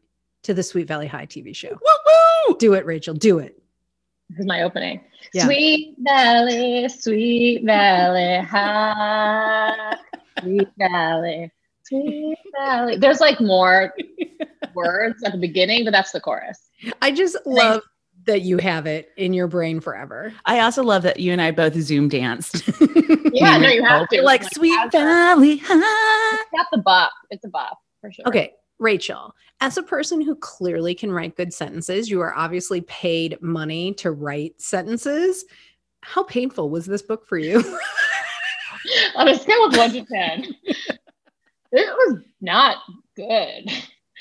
[0.48, 1.68] to the Sweet Valley High TV show.
[1.68, 2.56] Woo-woo!
[2.58, 3.12] Do it, Rachel.
[3.12, 3.62] Do it.
[4.30, 5.02] This is my opening.
[5.34, 5.44] Yeah.
[5.44, 9.94] Sweet Valley, Sweet Valley High,
[10.40, 11.52] Sweet Valley,
[11.84, 12.96] Sweet Valley.
[12.96, 13.92] There's like more
[14.74, 16.70] words at the beginning, but that's the chorus.
[17.02, 17.82] I just love
[18.24, 20.32] that you have it in your brain forever.
[20.46, 22.68] I also love that you and I both Zoom danced.
[23.30, 24.22] Yeah, no, you have to.
[24.22, 26.38] like It's Sweet Valley High.
[26.40, 27.12] It's got the buff.
[27.30, 28.26] It's a buff for sure.
[28.26, 33.40] Okay, Rachel, as a person who clearly can write good sentences, you are obviously paid
[33.42, 35.44] money to write sentences.
[36.02, 37.58] How painful was this book for you?
[39.16, 40.86] On a scale of one to ten, it
[41.72, 42.76] was not
[43.16, 43.70] good.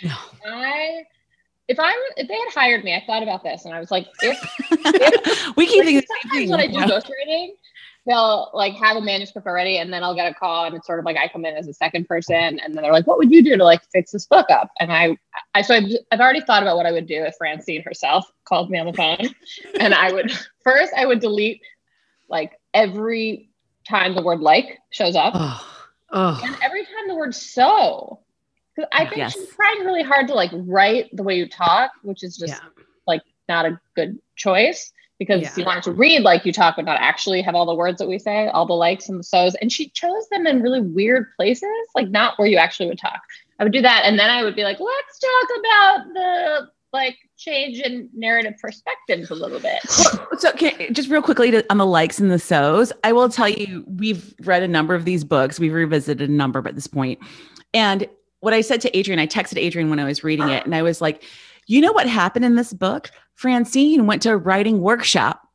[0.03, 0.15] No.
[0.45, 1.03] I,
[1.67, 4.07] if I, if they had hired me, I thought about this, and I was like,
[4.21, 6.49] if we keep Like, thinking the sometimes same thing.
[6.49, 7.49] when I do ghostwriting,
[8.07, 10.97] they'll like have a manuscript already, and then I'll get a call, and it's sort
[10.99, 13.31] of like I come in as a second person, and then they're like, "What would
[13.31, 15.17] you do to like fix this book up?" And I,
[15.53, 18.71] I so I've, I've already thought about what I would do if Francine herself called
[18.71, 19.27] me on the phone,
[19.79, 20.31] and I would
[20.63, 21.61] first I would delete
[22.29, 23.49] like every
[23.87, 25.67] time the word like shows up, Oh,
[26.11, 26.41] oh.
[26.43, 28.21] and every time the word so.
[28.91, 29.33] I think Yes.
[29.33, 32.59] she's trying really hard to like write the way you talk, which is just yeah.
[33.07, 35.51] like not a good choice because Yeah.
[35.57, 37.97] you want it to read like you talk, but not actually have all the words
[37.99, 39.55] that we say, all the likes and the so's.
[39.55, 43.21] And she chose them in really weird places, like not where you actually would talk.
[43.59, 47.17] I would do that, and then I would be like, let's talk about the like
[47.37, 49.81] change in narrative perspectives a little bit.
[50.39, 53.49] So, okay, just real quickly to, on the likes and the so's, I will tell
[53.49, 55.59] you, we've read a number of these books.
[55.59, 57.19] We've revisited a number at this point.
[57.73, 58.07] And
[58.39, 60.81] what I said to Adrian, I texted Adrian when I was reading it, and I
[60.81, 61.23] was like,
[61.65, 63.11] you know what happened in this book?
[63.37, 65.47] Francine went to a writing workshop.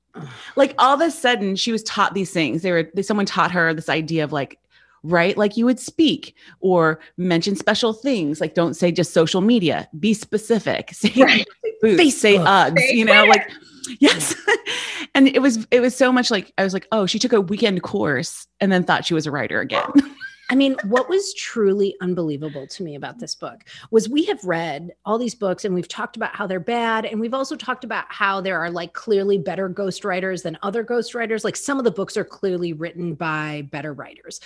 [0.57, 2.63] Like all of a sudden, she was taught these things.
[2.63, 4.59] They were they, someone taught her this idea of like
[5.03, 9.89] write like you would speak or mention special things like don't say just social media
[9.99, 11.45] be specific say, Right.
[11.65, 13.31] say boots, say uggs Say you know where.
[13.31, 13.51] like
[13.99, 14.37] yes
[15.17, 17.41] and it was it was so much like i was like oh she took a
[17.41, 19.91] weekend course and then thought she was a writer again
[20.53, 24.93] I mean, what was truly unbelievable to me about this book was we have read
[25.07, 27.07] all these books and we've talked about how they're bad.
[27.07, 31.43] And we've also talked about how there are like clearly better ghostwriters than other ghostwriters.
[31.43, 34.43] Like some of the books are clearly written by better writers.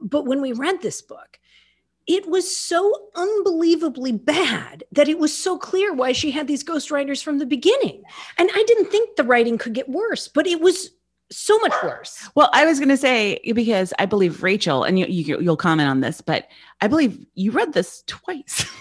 [0.00, 1.38] But when we read this book,
[2.06, 7.22] it was so unbelievably bad that it was so clear why she had these ghostwriters
[7.22, 8.02] from the beginning.
[8.38, 10.92] And I didn't think the writing could get worse, but it was
[11.32, 12.28] so much worse.
[12.34, 15.88] well i was going to say because i believe rachel and you, you you'll comment
[15.88, 16.48] on this but
[16.80, 18.68] i believe you read this twice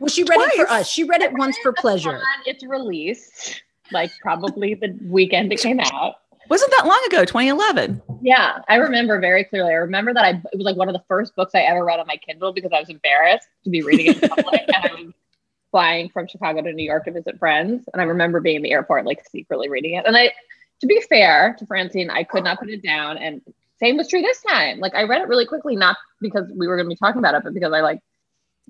[0.00, 0.88] Well, she read it for us.
[0.88, 2.20] She read it once for pleasure.
[2.46, 3.60] Its release,
[3.90, 6.14] like probably the weekend it came out.
[6.48, 9.70] wasn't that long ago 2011 Yeah, I remember very clearly.
[9.70, 11.98] I remember that I it was like one of the first books I ever read
[11.98, 14.94] on my Kindle because I was embarrassed to be reading it in public, and I
[15.02, 15.12] was
[15.72, 18.70] flying from Chicago to New York to visit friends, and I remember being in the
[18.70, 20.06] airport like secretly reading it.
[20.06, 20.32] And I,
[20.80, 23.42] to be fair to Francine, I could not put it down, and
[23.78, 24.78] same was true this time.
[24.78, 27.34] Like I read it really quickly, not because we were going to be talking about
[27.34, 28.00] it, but because I like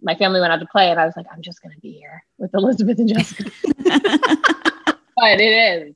[0.02, 1.92] my family went out to play, and I was like, I'm just going to be
[1.92, 3.50] here with Elizabeth and Jessica.
[3.84, 5.94] but it is.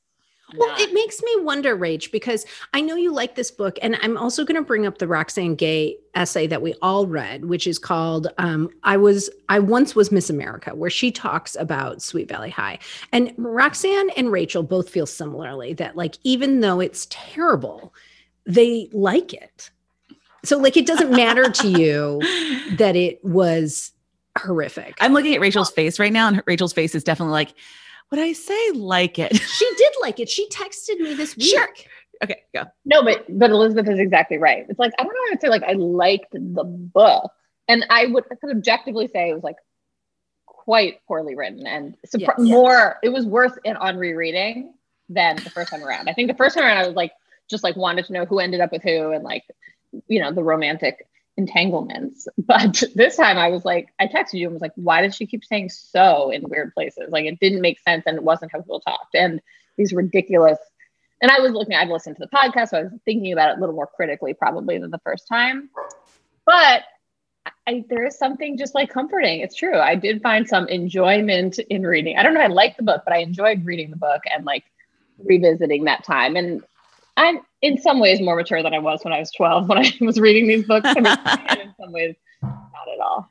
[0.56, 4.16] Well, it makes me wonder, Rach, because I know you like this book, and I'm
[4.16, 7.78] also going to bring up the Roxane Gay essay that we all read, which is
[7.78, 12.50] called um, "I was I once was Miss America," where she talks about Sweet Valley
[12.50, 12.78] High.
[13.12, 17.94] And Roxane and Rachel both feel similarly that, like, even though it's terrible,
[18.46, 19.70] they like it.
[20.44, 22.20] So, like, it doesn't matter to you
[22.76, 23.92] that it was
[24.38, 24.96] horrific.
[25.02, 27.52] i'm looking at rachel's face right now and rachel's face is definitely like
[28.12, 30.28] would i say like it she did like it.
[30.28, 31.46] She texted me this week.
[31.46, 31.68] Sure.
[32.22, 34.64] okay go No, but but Elizabeth is exactly right.
[34.68, 35.20] It's like I don't know.
[35.30, 37.32] how to say like I liked the book,
[37.66, 39.56] and I would I could objectively say it was like
[40.46, 42.38] quite poorly written and surpri- Yes.
[42.38, 42.98] more.
[43.02, 44.74] It was worse in on rereading
[45.08, 46.08] than the first time around.
[46.08, 47.12] I think the first time around I was like
[47.50, 49.42] just like wanted to know who ended up with who and like
[50.06, 52.28] you know the romantic entanglements.
[52.38, 55.26] But this time I was like I texted you and was like, why does she
[55.26, 57.10] keep saying so in weird places?
[57.10, 59.40] Like it didn't make sense and it wasn't how people talked and
[59.76, 60.58] these ridiculous
[61.22, 63.58] and I was looking, I've listened to the podcast, so I was thinking about it
[63.58, 65.70] a little more critically probably than the first time.
[66.44, 66.82] But
[67.66, 69.40] I, there is something just like comforting.
[69.40, 69.78] It's true.
[69.78, 72.18] I did find some enjoyment in reading.
[72.18, 72.40] I don't know.
[72.40, 74.64] I liked the book, but I enjoyed reading the book and like
[75.18, 76.34] revisiting that time.
[76.34, 76.62] And
[77.16, 79.92] I'm in some ways more mature than I was when I was 12 when I
[80.00, 80.86] was reading these books.
[80.86, 83.28] I mean, in some ways, not at all.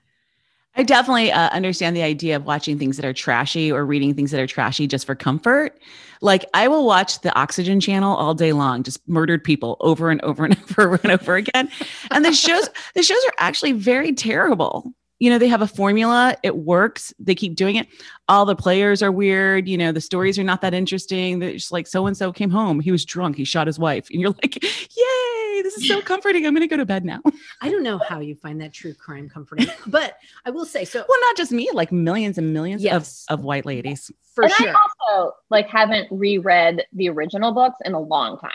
[0.76, 4.32] I definitely uh, understand the idea of watching things that are trashy or reading things
[4.32, 5.78] that are trashy just for comfort.
[6.22, 10.22] Like I will watch the Oxygen channel all day long, just murdered people over and
[10.22, 11.70] over and over and over again.
[12.12, 16.36] And the shows, the shows are actually very terrible you know, they have a formula,
[16.42, 17.88] it works, they keep doing it.
[18.28, 21.38] All the players are weird, you know, the stories are not that interesting.
[21.38, 24.10] They're just like so and so came home, he was drunk, he shot his wife.
[24.10, 26.48] And you're like, yay, this is so comforting.
[26.48, 27.22] I'm going to go to bed now.
[27.62, 31.06] I don't know how you find that true crime comforting, but I will say so.
[31.08, 33.28] Well, not just me, like millions and millions yes.
[33.30, 34.12] of, of white ladies.
[34.34, 34.70] For and sure.
[34.70, 38.50] I also like haven't reread the original books in a long time.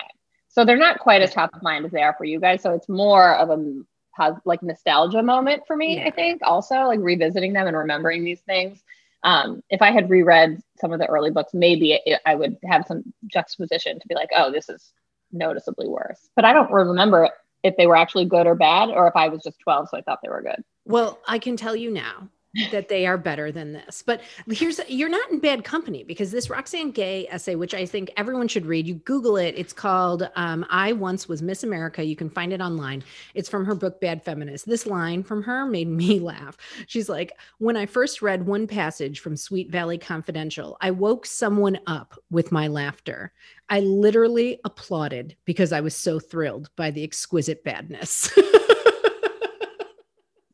[0.48, 2.62] So they're not quite as top of mind as they are for you guys.
[2.62, 3.82] So it's more of a
[4.16, 5.98] has like nostalgia moment for me.
[5.98, 6.06] Yeah.
[6.06, 8.82] I think also like revisiting them and remembering these things.
[9.22, 12.86] Um, if I had reread some of the early books, maybe it, I would have
[12.86, 14.92] some juxtaposition to be like, oh, this is
[15.32, 16.28] noticeably worse.
[16.36, 17.30] But I don't remember
[17.62, 20.02] if they were actually good or bad, or if I was just 12, so I
[20.02, 20.62] thought they were good.
[20.84, 22.28] Well, I can tell you now
[22.70, 24.02] that they are better than this.
[24.02, 28.10] But here's you're not in bad company because this Roxane Gay essay, which I think
[28.16, 29.54] everyone should read, you Google it.
[29.56, 33.02] It's called um, "I Once Was Miss America." You can find it online.
[33.34, 34.66] It's from her book Bad Feminist.
[34.66, 36.56] This line from her made me laugh.
[36.86, 41.78] She's like, "When I first read one passage from Sweet Valley Confidential, I woke someone
[41.86, 43.32] up with my laughter.
[43.68, 48.30] I literally applauded because I was so thrilled by the exquisite badness."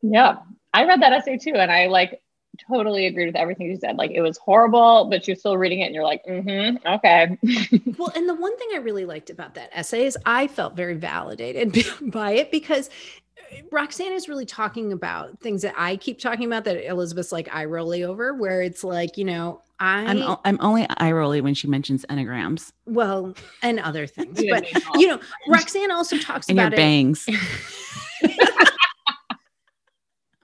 [0.03, 0.39] yeah
[0.75, 2.21] I read that essay too, and I like
[2.69, 3.97] totally agreed with everything you said.
[3.97, 7.39] Like it was horrible, but you're still reading it and you're like, mm-hmm, okay.
[7.99, 10.95] well, and the one thing I really liked about that essay is I felt very
[10.95, 12.91] validated by it because
[13.71, 17.65] Roxane is really talking about things that I keep talking about that Elizabeth's like eye
[17.65, 21.67] rolly over, where it's like, you know, I I'm, I'm only eye rolly when she
[21.67, 22.73] mentions enneagrams.
[22.87, 27.27] Well, and other things, but you know, Roxane also talks and about your bangs.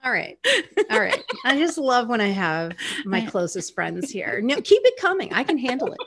[0.03, 0.37] All right.
[0.91, 1.23] All right.
[1.45, 2.73] I just love when I have
[3.05, 4.41] my closest friends here.
[4.41, 5.33] No, keep it coming.
[5.33, 5.99] I can handle it.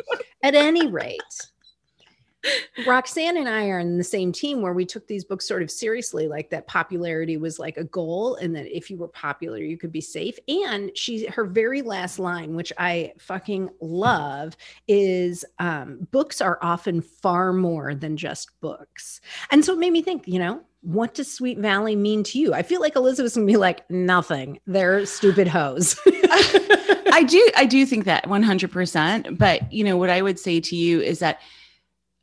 [0.43, 1.21] At any rate,
[2.87, 5.71] Roxane and I are in the same team where we took these books sort of
[5.71, 9.77] seriously, like that popularity was like a goal, and that if you were popular, you
[9.77, 10.39] could be safe.
[10.49, 14.57] And she, her very last line, which I fucking love,
[14.89, 19.21] is um, books are often far more than just books.
[19.51, 22.55] And so it made me think, you know, what does Sweet Valley mean to you?
[22.55, 24.59] I feel like Elizabeth's gonna be like, nothing.
[24.67, 25.97] They're stupid hoes.
[26.07, 29.39] I do, I do think that 100%.
[29.39, 31.41] But, you know, what I would say to you is that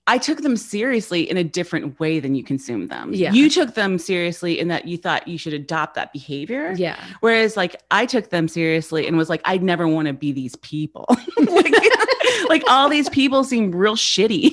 [0.09, 3.13] I took them seriously in a different way than you consume them.
[3.13, 3.31] Yeah.
[3.31, 6.73] You took them seriously in that you thought you should adopt that behavior.
[6.75, 6.99] Yeah.
[7.19, 10.55] Whereas like I took them seriously and was like, I'd never want to be these
[10.55, 11.05] people.
[11.37, 11.73] like,
[12.49, 14.49] like all these people seem real shitty.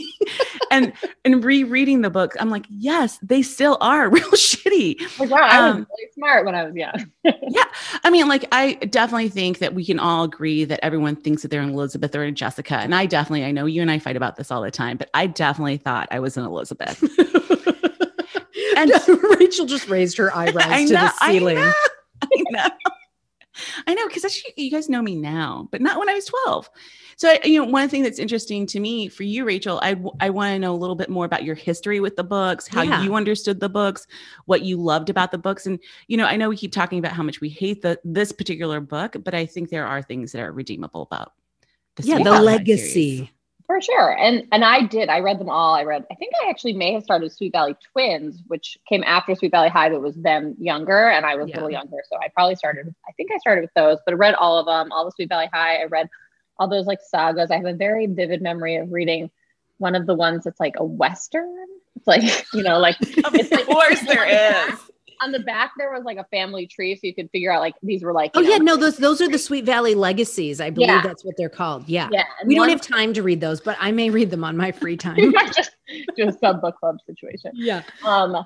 [0.70, 0.92] And
[1.24, 5.18] and rereading the book, I'm like, yes, they still are real shitty.
[5.18, 7.10] Like, wow, I was um, really smart when I was young.
[7.24, 7.64] yeah.
[8.04, 11.50] I mean, like, I definitely think that we can all agree that everyone thinks that
[11.50, 12.76] they're an Elizabeth or a Jessica.
[12.76, 15.10] And I definitely, I know you and I fight about this all the time, but
[15.14, 17.02] I definitely thought I was an Elizabeth.
[18.76, 18.90] and
[19.38, 21.58] Rachel just raised her eyebrows to the ceiling.
[21.58, 21.72] I know.
[22.22, 22.68] I know.
[23.86, 26.70] I know because actually you guys know me now, but not when I was 12.
[27.16, 30.30] So, I, you know, one thing that's interesting to me for you, Rachel, I, I
[30.30, 33.02] want to know a little bit more about your history with the books, how yeah.
[33.02, 34.06] you understood the books,
[34.44, 35.66] what you loved about the books.
[35.66, 38.32] And, you know, I know we keep talking about how much we hate the this
[38.32, 41.32] particular book, but I think there are things that are redeemable about
[41.96, 43.30] the Yeah, the legacy.
[43.66, 43.86] Series.
[43.86, 44.16] For sure.
[44.16, 45.08] And and I did.
[45.08, 45.74] I read them all.
[45.74, 49.34] I read, I think I actually may have started Sweet Valley Twins, which came after
[49.34, 51.08] Sweet Valley High, but was them younger.
[51.08, 51.54] And I was yeah.
[51.54, 51.98] a little younger.
[52.08, 54.66] So I probably started, I think I started with those, but I read all of
[54.66, 55.76] them, all the Sweet Valley High.
[55.82, 56.08] I read
[56.58, 57.50] all those like sagas.
[57.50, 59.30] I have a very vivid memory of reading
[59.78, 61.66] one of the ones that's like a Western.
[61.96, 62.22] It's like,
[62.54, 64.80] you know, like, of like, course there is
[65.20, 67.74] on the back there was like a family tree, so you could figure out like
[67.82, 68.32] these were like.
[68.34, 70.60] Oh know, yeah, no, those those are the Sweet Valley legacies.
[70.60, 71.02] I believe yeah.
[71.02, 71.88] that's what they're called.
[71.88, 72.24] Yeah, yeah.
[72.44, 74.96] We don't have time to read those, but I may read them on my free
[74.96, 75.16] time.
[75.46, 75.70] just
[76.18, 77.52] a sub book club situation.
[77.54, 77.82] Yeah.
[78.04, 78.36] Um,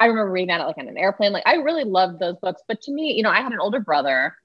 [0.00, 1.32] I remember reading that at like on an airplane.
[1.32, 3.80] Like I really loved those books, but to me, you know, I had an older
[3.80, 4.36] brother.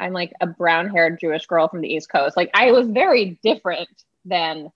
[0.00, 2.36] I'm like a brown haired Jewish girl from the East Coast.
[2.36, 3.88] Like I was very different
[4.24, 4.72] than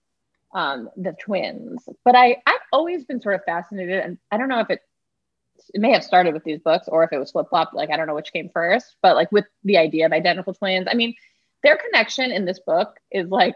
[0.53, 1.87] um, the twins.
[2.03, 4.81] But I I've always been sort of fascinated, and I don't know if it
[5.73, 7.97] it may have started with these books or if it was flip flop, like I
[7.97, 11.15] don't know which came first, but like with the idea of identical twins, I mean,
[11.63, 13.55] their connection in this book is like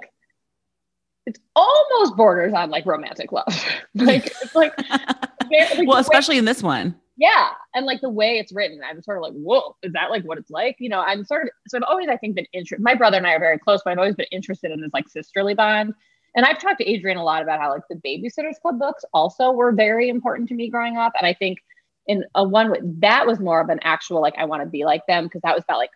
[1.25, 3.45] it's almost borders on like romantic love.
[3.95, 6.95] like it's like, like well, especially way, in this one.
[7.17, 7.49] Yeah.
[7.75, 10.37] And like the way it's written, I'm sort of like, whoa, is that like what
[10.37, 10.77] it's like?
[10.79, 12.83] You know, I'm sort of so I've always I think been interested.
[12.83, 15.07] My brother and I are very close, but I've always been interested in this like
[15.07, 15.93] sisterly bond.
[16.35, 19.51] And I've talked to Adrian a lot about how like the Babysitters Club books also
[19.51, 21.13] were very important to me growing up.
[21.19, 21.59] And I think
[22.07, 24.85] in a one way that was more of an actual like I want to be
[24.85, 25.91] like them because that was about like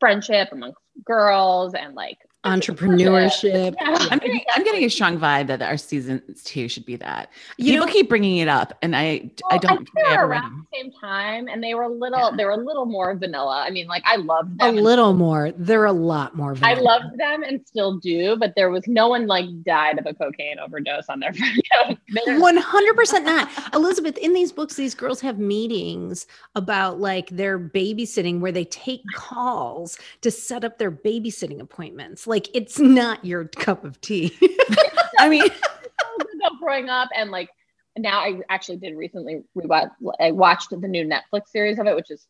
[0.00, 3.74] friendship amongst girls and like entrepreneurship.
[3.84, 3.96] Yeah.
[4.10, 7.30] I'm getting, I'm getting a strong vibe that our season two should be that.
[7.56, 10.16] You People know- keep bringing it up, and I I don't think think I they
[10.18, 12.18] were around the same time, and they were a little.
[12.18, 12.36] Yeah.
[12.36, 13.62] They were a little more vanilla.
[13.66, 14.68] I mean, like I loved A them.
[14.76, 15.52] and little more.
[15.56, 16.54] They're a lot more.
[16.62, 20.12] I loved them and still do, but there was no one like died of a
[20.14, 21.98] cocaine overdose on their friend.
[22.40, 23.48] One hundred percent not.
[23.74, 29.02] Elizabeth, in these books, these girls have meetings about like their babysitting where they take
[29.14, 32.26] calls to set up their babysitting appointments.
[32.26, 34.36] Like it's not your cup of tea.
[35.18, 35.44] I mean,
[36.44, 37.50] about growing up and like
[37.96, 42.10] now I actually did recently rewatch I watched the new Netflix series of it, which
[42.10, 42.26] is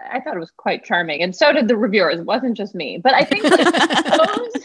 [0.00, 1.22] I thought it was quite charming.
[1.22, 2.20] And so did the reviewers.
[2.20, 2.98] It wasn't just me.
[3.02, 4.62] But I think like, those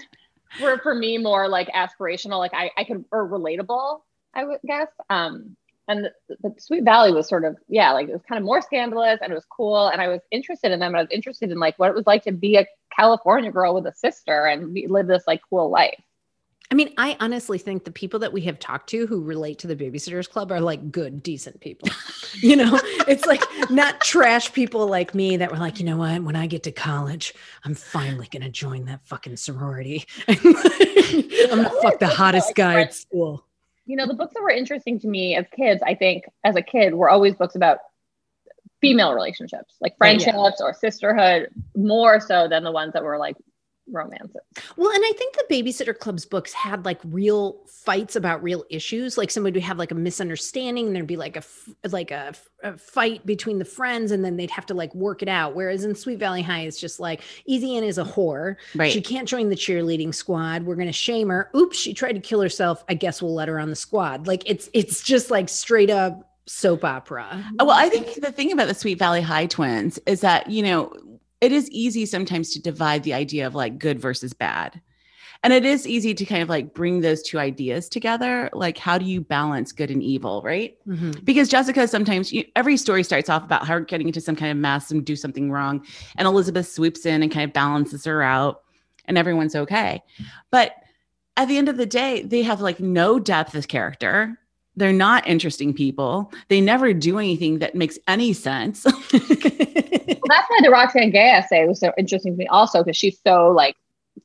[0.61, 4.01] were for me more like aspirational, like I, I could or relatable,
[4.33, 4.89] I would guess.
[5.09, 5.55] Um
[5.87, 8.61] and the, the Sweet Valley was sort of, yeah, like it was kind of more
[8.61, 9.87] scandalous and it was cool.
[9.87, 10.95] And I was interested in them.
[10.95, 12.65] I was interested in like what it was like to be a
[12.95, 16.01] California girl with a sister and be, live this like cool life.
[16.71, 19.67] I mean, I honestly think the people that we have talked to who relate to
[19.67, 21.89] the Babysitters Club are like good, decent people.
[22.41, 26.23] you know, it's like not trash people like me that were like, you know what?
[26.23, 30.05] When I get to college, I'm finally going to join that fucking sorority.
[30.27, 33.45] I'm going to fuck the hottest guy at school.
[33.85, 36.61] You know, the books that were interesting to me as kids, I think as a
[36.61, 37.79] kid, were always books about
[38.81, 40.31] female relationships, like Right, yeah.
[40.31, 43.35] friendships or sisterhood, more so than the ones that were like
[43.91, 44.41] romances.
[44.77, 49.17] Well, and I think the Babysitter Club's books had like real fights about real issues.
[49.17, 51.43] Like somebody would have like a misunderstanding, and there'd be like a
[51.89, 55.29] like a, a fight between the friends, and then they'd have to like work it
[55.29, 55.55] out.
[55.55, 58.55] Whereas in Sweet Valley High, it's just like Easy Ann is a whore.
[58.75, 58.91] right?
[58.91, 60.63] She can't join the cheerleading squad.
[60.63, 61.49] We're gonna shame her.
[61.55, 62.83] Oops, she tried to kill herself.
[62.89, 64.27] I guess we'll let her on the squad.
[64.27, 67.43] Like it's it's just like straight up soap opera.
[67.59, 70.93] Well, I think the thing about the Sweet Valley High twins is that, you know,
[71.43, 74.79] it is easy sometimes to divide the idea of like good versus bad.
[75.43, 78.49] And it is easy to kind of like bring those two ideas together.
[78.53, 80.77] Like, how do you balance good and evil, right?
[80.87, 81.25] Mhm.
[81.25, 84.57] Because Jessica sometimes, you, every story starts off about her getting into some kind of
[84.57, 85.85] mess and do something wrong.
[86.15, 88.61] And Elizabeth swoops in and kind of balances her out,
[89.03, 90.01] and everyone's okay.
[90.49, 90.75] But
[91.35, 94.39] at the end of the day, they have like no depth as character.
[94.75, 96.31] They're not interesting people.
[96.47, 98.85] They never do anything that makes any sense.
[100.25, 103.19] Well, that's why the Roxane Gay essay was so interesting to me also, because she's
[103.27, 103.75] so like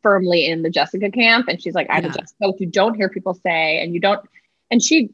[0.01, 1.49] firmly in the Jessica camp.
[1.49, 2.11] And she's like, I'm Yeah.
[2.11, 4.21] a Jessica, which you don't hear people say, and you don't,
[4.71, 5.11] and she,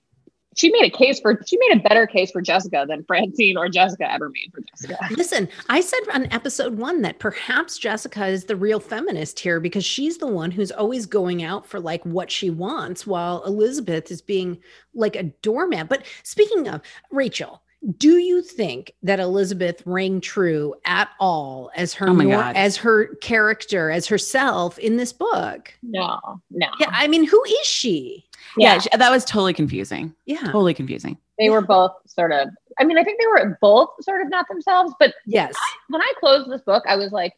[0.57, 3.69] she made a case for, she made a better case for Jessica than Francine or
[3.69, 4.99] Jessica ever made for Jessica.
[5.17, 9.85] Listen, I said on episode one that perhaps Jessica is the real feminist here because
[9.85, 14.23] she's the one who's always going out for like what she wants, while Elizabeth is
[14.23, 14.59] being
[14.95, 15.89] like a doormat.
[15.89, 16.81] But speaking of
[17.11, 17.63] Rachel,
[17.99, 22.57] do you think that Elizabeth rang true at all as her Oh my nor- God.
[22.57, 25.73] as her character, as herself in this book?
[25.83, 26.19] No,
[26.51, 26.67] no.
[26.81, 28.25] Yeah, I mean, who is she?
[28.57, 30.15] yeah, sh- that was totally confusing.
[30.27, 30.39] Yeah.
[30.45, 31.19] Totally confusing.
[31.39, 34.47] they were both sort of i mean i think they were both sort of not
[34.49, 35.53] themselves but Yes.
[35.89, 37.33] when i closed this book i was like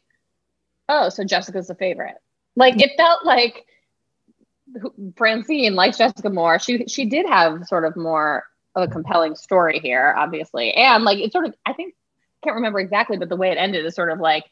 [0.89, 2.13] oh so jessica's the favorite
[2.55, 3.65] like it felt like
[5.15, 8.43] francine likes jessica more she she did have sort of more
[8.77, 10.73] of a compelling story here obviously.
[10.73, 11.95] And like it sort of i think
[12.43, 14.45] can't remember exactly but the way it ended is sort of like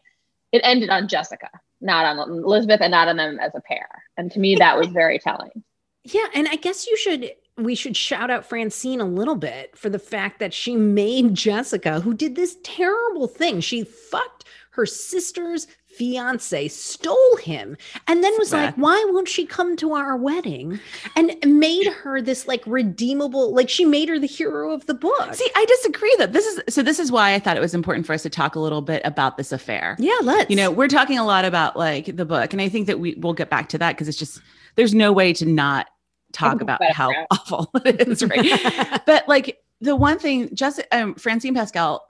[0.51, 1.49] it ended on jessica
[1.82, 3.88] not on elizabeth and not on them as a pair.
[4.17, 5.63] And to me that was very telling.
[6.03, 9.89] Yeah, and I guess you should we should shout out Francine a little bit for
[9.89, 13.61] the fact that she made Jessica, who did this terrible thing.
[13.61, 15.67] She fucked her sister's
[15.97, 17.77] fiance, stole him,
[18.07, 20.79] and then was like, "Why won't she come to our wedding?"
[21.15, 25.33] And made her this like redeemable, like she made her the hero of the book.
[25.33, 28.05] See, I disagree that This is so this is why I thought it was important
[28.05, 29.95] for us to talk a little bit about this affair.
[29.99, 30.49] yeah, let's.
[30.49, 33.15] You know, we're talking a lot about like the book, and I think that we
[33.15, 34.41] we'll get back to that because it's just
[34.75, 35.87] there's no way to not
[36.33, 37.25] talk Talk about about how yeah.
[37.31, 39.01] awful it is, right?
[39.05, 42.05] but like the one thing, just um, Francine Pascal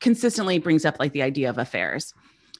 [0.00, 2.12] consistently brings up like the idea of affairs,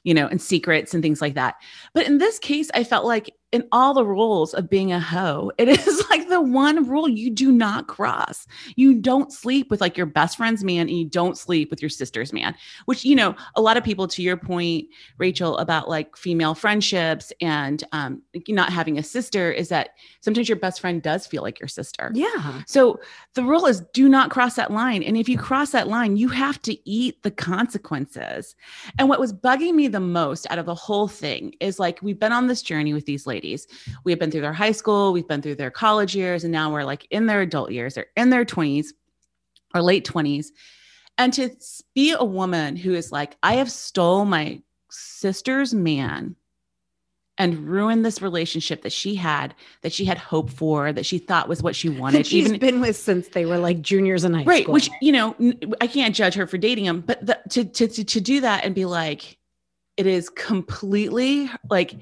[0.05, 1.55] you know, and secrets and things like that.
[1.93, 5.49] But in this case, I felt like in all the rules of being a hoe,
[5.57, 8.45] it is like the one rule you do not cross.
[8.75, 11.89] You don't sleep with like your best friend's man and you don't sleep with your
[11.89, 12.53] sister's man,
[12.83, 14.87] which, you know, a lot of people, to your point,
[15.17, 20.57] Rachel, about like female friendships and um, not having a sister is that sometimes your
[20.57, 22.11] best friend does feel like your sister.
[22.13, 22.61] yeah.
[22.67, 22.99] So
[23.35, 25.01] the rule is do not cross that line.
[25.01, 28.55] And if you cross that line, you have to eat the consequences.
[28.99, 32.19] And what was bugging me the most out of the whole thing is like we've
[32.19, 33.44] been on this journey with these ladies.
[34.03, 36.71] We have been through their high school, we've been through their college years, and now
[36.71, 37.95] we're like in their adult years.
[37.95, 38.87] They're in their 20s
[39.73, 40.47] or late 20s.
[41.17, 41.49] And to
[41.93, 46.35] be a woman who is like, I have stole my sister's man
[47.37, 51.49] and ruin this relationship that she had, that she had hope for, that she thought
[51.49, 52.19] was what she wanted.
[52.19, 54.73] That she's been with since they were like juniors in high right, school.
[54.73, 55.35] which you know,
[55.81, 58.63] I can't judge her for dating him, but the, to, to to to do that
[58.63, 59.37] and be like,
[59.97, 61.95] it is completely like,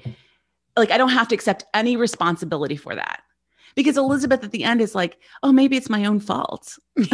[0.76, 3.22] like I don't have to accept any responsibility for that.
[3.76, 6.78] Because Elizabeth at the end is like, oh, maybe it's my own fault.
[6.96, 7.10] like,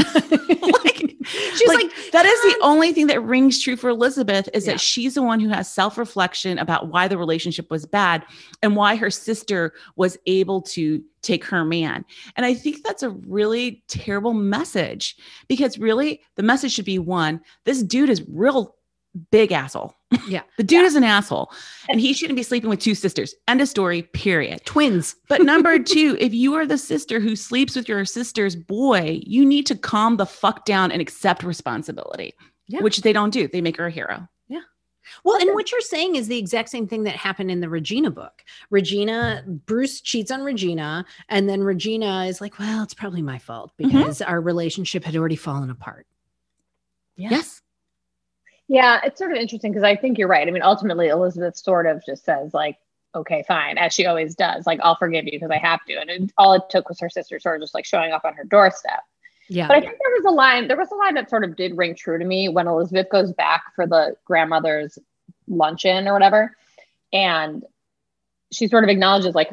[1.24, 4.74] she's like, like, that is the only thing that rings true for Elizabeth is Yeah.
[4.74, 8.24] that she's the one who has self reflection about why the relationship was bad
[8.62, 12.04] and why her sister was able to take her man.
[12.36, 15.16] And I think that's a really terrible message
[15.48, 18.76] because really the message should be one, this dude is real
[19.30, 19.94] big asshole.
[20.28, 20.42] Yeah.
[20.56, 21.50] the dude is an asshole
[21.88, 23.34] and he shouldn't be sleeping with two sisters.
[23.48, 24.64] End of story, period.
[24.64, 25.16] twins.
[25.28, 29.44] But number two, if you are the sister who sleeps with your sister's boy, you
[29.44, 32.34] need to calm the fuck down and accept responsibility,
[32.68, 32.80] Yeah.
[32.82, 33.48] which they don't do.
[33.48, 34.28] They make her a hero.
[34.48, 34.60] Yeah.
[35.24, 38.10] Well, and what you're saying is the exact same thing that happened in the Regina
[38.10, 38.44] book.
[38.70, 43.72] Regina, Bruce cheats on Regina, and then Regina is like, well, it's probably my fault
[43.80, 43.88] Mhm.
[43.92, 46.06] because our relationship had already fallen apart.
[47.16, 47.30] Yeah.
[47.30, 47.60] Yes.
[48.72, 50.46] Yeah, it's sort of interesting because I think you're right.
[50.46, 52.78] I mean, ultimately, Elizabeth sort of just says, like,
[53.16, 54.64] okay, fine, as she always does.
[54.64, 55.94] Like, I'll forgive you because I have to.
[55.94, 58.34] And it, all it took was her sister sort of just like showing up on
[58.34, 59.00] her doorstep.
[59.48, 59.66] Yeah.
[59.66, 61.76] But I think there was a line, there was a line that sort of did
[61.76, 65.00] ring true to me when Elizabeth goes back for the grandmother's
[65.48, 66.56] luncheon or whatever.
[67.12, 67.64] And
[68.52, 69.50] she sort of acknowledges, like,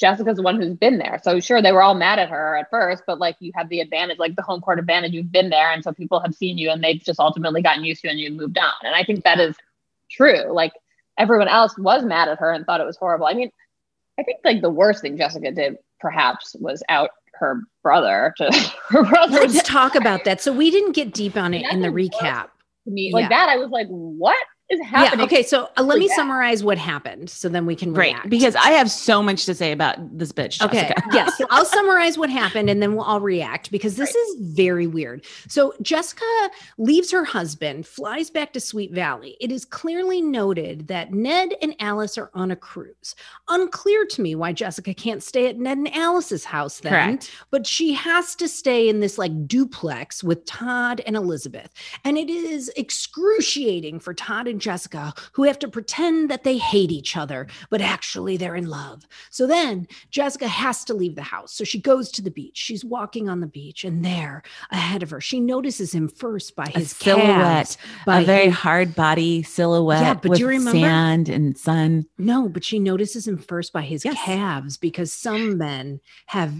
[0.00, 1.20] Jessica's the one who's been there.
[1.22, 3.80] So sure, they were all mad at her at first, but like you have the
[3.80, 5.72] advantage, like the home court advantage, you've been there.
[5.72, 8.20] And so people have seen you and they've just ultimately gotten used to you and
[8.20, 8.72] you've moved on.
[8.84, 9.56] And I think that is
[10.10, 10.52] true.
[10.52, 10.72] Like
[11.18, 13.26] everyone else was mad at her and thought it was horrible.
[13.26, 13.50] I mean,
[14.18, 18.52] I think like the worst thing Jessica did perhaps was out her brother to
[18.88, 20.40] her brother Let's talk about that.
[20.40, 22.48] So we didn't get deep on it in the the recap.
[22.84, 23.28] to me like Yeah.
[23.30, 23.48] that.
[23.48, 24.36] I was like, what
[24.70, 25.20] is happening?
[25.20, 25.24] Yeah.
[25.26, 25.42] Okay.
[25.42, 26.14] So uh, let me Yeah.
[26.16, 28.12] summarize what happened so then we can Right.
[28.12, 28.28] react.
[28.30, 30.60] Because I have so much to say about this bitch.
[30.62, 30.82] Okay.
[30.88, 31.02] Jessica.
[31.12, 31.40] yes.
[31.50, 35.24] I'll summarize what happened and then we'll all react because this is very weird.
[35.48, 36.24] So Jessica
[36.76, 39.36] leaves her husband, flies back to Sweet Valley.
[39.40, 43.14] It is clearly noted that Ned and Alice are on a cruise.
[43.48, 47.30] Unclear to me why Jessica can't stay at Ned and Alice's house then, Correct.
[47.50, 51.70] but she has to stay in this like duplex with Todd and Elizabeth.
[52.04, 56.90] And it is excruciating for Todd and Jessica, who have to pretend that they hate
[56.90, 59.06] each other, but actually they're in love.
[59.30, 61.52] So then Jessica has to leave the house.
[61.54, 62.56] So she goes to the beach.
[62.56, 66.66] She's walking on the beach, and there ahead of her, she notices him first by
[66.74, 70.78] his silhouette, calves, by a very his- hard body silhouette Yeah, but do you remember?
[70.80, 72.06] sand and sun.
[72.18, 74.16] no, but she notices him first by his Yes.
[74.24, 76.54] calves because some men have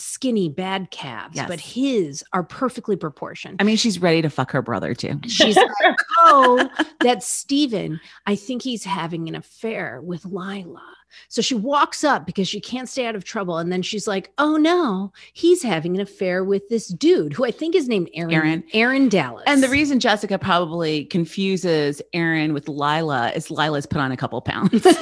[0.00, 1.48] skinny bad calves, Yes.
[1.48, 3.56] but his are perfectly proportioned.
[3.60, 5.20] I mean, she's ready to fuck her brother too.
[5.26, 5.68] She's like,
[6.18, 6.68] oh,
[7.00, 8.00] that's Steven.
[8.26, 10.82] I think he's having an affair with Lila.
[11.28, 13.58] So she walks up because she can't stay out of trouble.
[13.58, 17.50] And then she's like, oh no, he's having an affair with this dude who I
[17.50, 18.32] think is named Aaron.
[18.32, 18.64] Aaron.
[18.72, 19.42] Aaron Dallas.
[19.48, 24.40] And the reason Jessica probably confuses Aaron with Lila is Lila's put on a couple
[24.40, 24.86] pounds.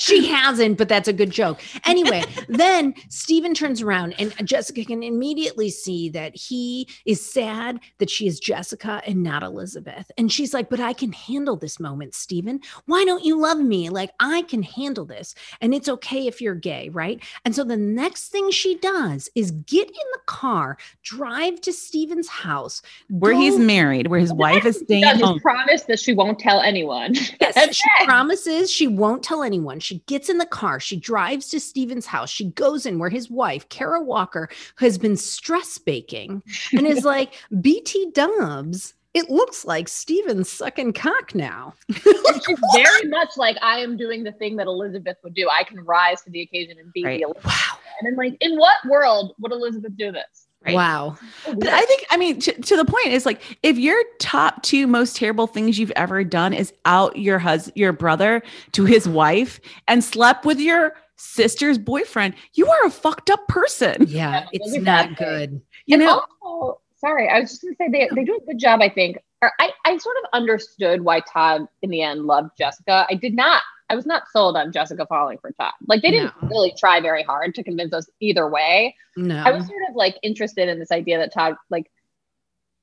[0.00, 1.60] she hasn't, but that's a good joke.
[1.84, 8.10] Anyway, then Steven turns around and Jessica can immediately see that he is sad that
[8.10, 10.10] she is Jessica and not Elizabeth.
[10.18, 12.60] And she's like, But I can handle this moment, Steven.
[12.86, 13.88] Why don't you love me?
[13.88, 15.34] Like, I can handle this.
[15.60, 17.22] And it's okay if you're gay, right?
[17.44, 22.28] And so the next thing she does is get in the car, drive to Steven's
[22.28, 25.40] house, where he's married, where his wife is staying She at home.
[25.40, 27.14] promised that she won't tell anyone.
[27.40, 29.80] Yes, she promises she won't tell anyone.
[29.84, 30.80] She gets in the car.
[30.80, 32.30] She drives to Steven's house.
[32.30, 37.34] She goes in where his wife, Cara Walker, has been stress baking and is like,
[37.60, 41.74] BT dubs, it looks like Steven's sucking cock now.
[41.92, 45.48] She's very much like I am doing the thing that Elizabeth would do.
[45.48, 47.18] I can rise to the occasion and be Right.
[47.20, 47.44] the Elizabeth.
[47.44, 47.78] Wow.
[48.00, 50.43] And then, like, in what world would Elizabeth do this?
[50.64, 50.74] Right.
[50.74, 51.16] Wow.
[51.46, 54.62] Oh, but I think, I mean, to, to the point is like, if your top
[54.62, 58.42] two most terrible things you've ever done is out your husband, your brother
[58.72, 64.06] to his wife and slept with your sister's boyfriend, you are a fucked up person.
[64.08, 65.60] Yeah, Yeah, it's those not good.
[65.86, 68.58] You and know, also, sorry, I was just gonna say they they do a good
[68.58, 68.80] job.
[68.80, 69.18] I think.
[69.42, 73.06] Or I I sort of understood why Todd in the end loved Jessica.
[73.10, 73.62] I did not.
[73.90, 75.72] I was not sold on Jessica falling for Todd.
[75.86, 76.48] Like they didn't No.
[76.48, 78.96] really try very hard to convince us either way.
[79.16, 79.36] No.
[79.36, 81.90] I was sort of like interested in this idea that Todd like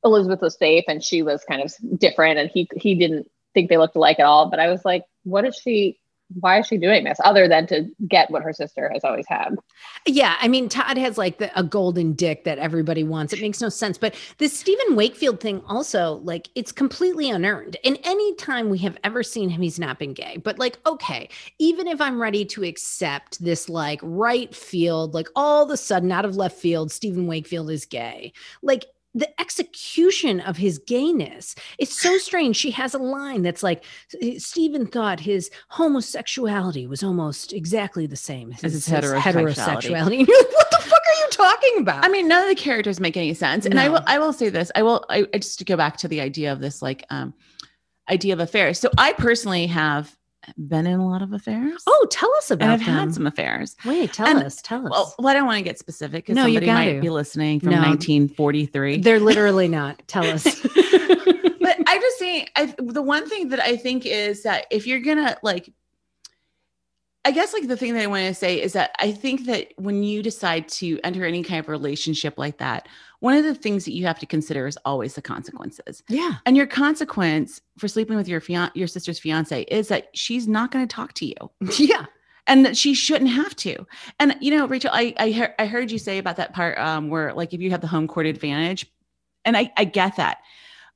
[0.03, 3.77] Elizabeth was safe and she was kind of different and he he didn't think they
[3.77, 4.49] looked alike at all.
[4.49, 5.99] But I was like, what if she
[6.39, 9.55] why is she doing this other than to get what her sister has always had?
[10.05, 13.33] Yeah, I mean, Todd has like the, a golden dick that everybody wants.
[13.33, 13.97] It makes no sense.
[13.97, 17.77] But this Steven Wakefield thing also, like, it's completely unearned.
[17.83, 20.37] And any time we have ever seen him, he's not been gay.
[20.37, 21.29] But like, okay,
[21.59, 26.11] even if I'm ready to accept this, like, right field, like all of a sudden
[26.11, 31.99] out of left field, Steven Wakefield is gay, like the execution of his gayness it's
[31.99, 33.83] so strange she has a line that's like
[34.37, 39.19] stephen thought his homosexuality was almost exactly the same As his heterosexuality.
[39.19, 42.49] heterosexuality and you're like what the fuck are you talking about I mean, none of
[42.49, 43.65] the characters make any sense.
[43.65, 44.71] And I will I will say this.
[44.75, 47.33] I will I, I just to go back to the idea of this like um
[48.09, 48.79] idea of affairs.
[48.79, 50.15] So I personally have
[50.57, 51.83] been in a lot of affairs.
[51.87, 53.75] oh tell us and about I've them had some affairs.
[53.85, 56.35] wait tell and- us tell us Well, well, I don't want to get specific because
[56.35, 57.01] No, you somebody might gotta.
[57.01, 57.77] be listening from No.
[57.81, 58.97] 1943.
[59.01, 60.43] they're literally not tell us
[61.61, 64.99] but I'm just saying, I, the one thing that I think is that if you're
[64.99, 65.71] gonna like,
[67.23, 69.73] I guess like the thing that I want to say is that I think that
[69.77, 72.87] when you decide to enter any kind of relationship like that,
[73.19, 76.01] one of the things that you have to consider is always the consequences.
[76.09, 80.47] yeah And your consequence for sleeping with your fian- your sister's fiance is that she's
[80.47, 82.07] not going to talk to you yeah
[82.47, 83.85] and that she shouldn't have to.
[84.19, 87.09] And you know, Rachel, I I, heard I heard you say about that part um,
[87.09, 88.91] where like if you have the home court advantage,
[89.45, 90.39] and I I get that,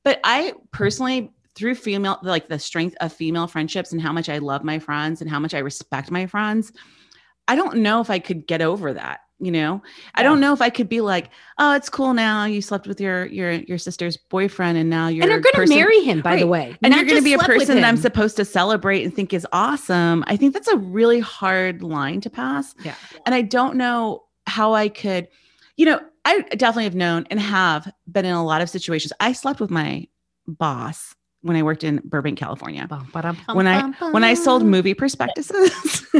[0.04, 4.38] but I personally through female like the strength of female friendships and how much I
[4.38, 6.72] love my friends and how much I respect my friends,
[7.48, 9.20] I don't know if I could get over that.
[9.38, 9.82] You know,
[10.14, 11.28] I don't know if I could be like,
[11.58, 12.46] oh, it's cool now.
[12.46, 15.58] You slept with your your your sister's boyfriend, and now you're and they're going to
[15.58, 17.98] person- marry him by the way and you're going to be a person that I'm
[17.98, 20.24] supposed to celebrate and think is awesome.
[20.26, 22.74] I think that's a really hard line to pass.
[22.82, 22.94] Yeah.
[23.26, 25.28] And I don't know how I could,
[25.76, 29.12] you know, I definitely have known and have been in a lot of situations.
[29.20, 30.08] I slept with my
[30.46, 31.14] boss
[31.46, 32.86] when I worked in Burbank, California.
[32.88, 36.06] Bum, ba-dum, bum, When I bum, when I sold movie prospectuses,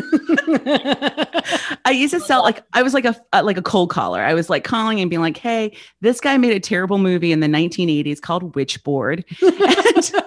[1.84, 4.20] I used to sell like I was like a uh, like a cold caller.
[4.20, 7.40] I was like calling and being like, "Hey, this guy made a terrible movie in
[7.40, 9.24] the 1980s called Witchboard."
[9.96, 10.24] And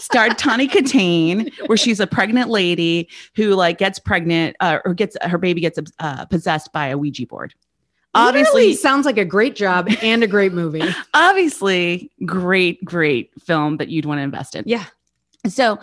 [0.00, 5.16] starred Tawny Kitaen, where she's a pregnant lady who like gets pregnant uh, or gets
[5.22, 7.54] her baby gets uh, possessed by a Ouija board.
[8.14, 10.82] Literally Obviously, sounds like a great job and a great movie.
[11.14, 14.64] obviously, great, great film that you'd want to invest in.
[14.66, 14.86] Yeah.
[15.46, 15.78] So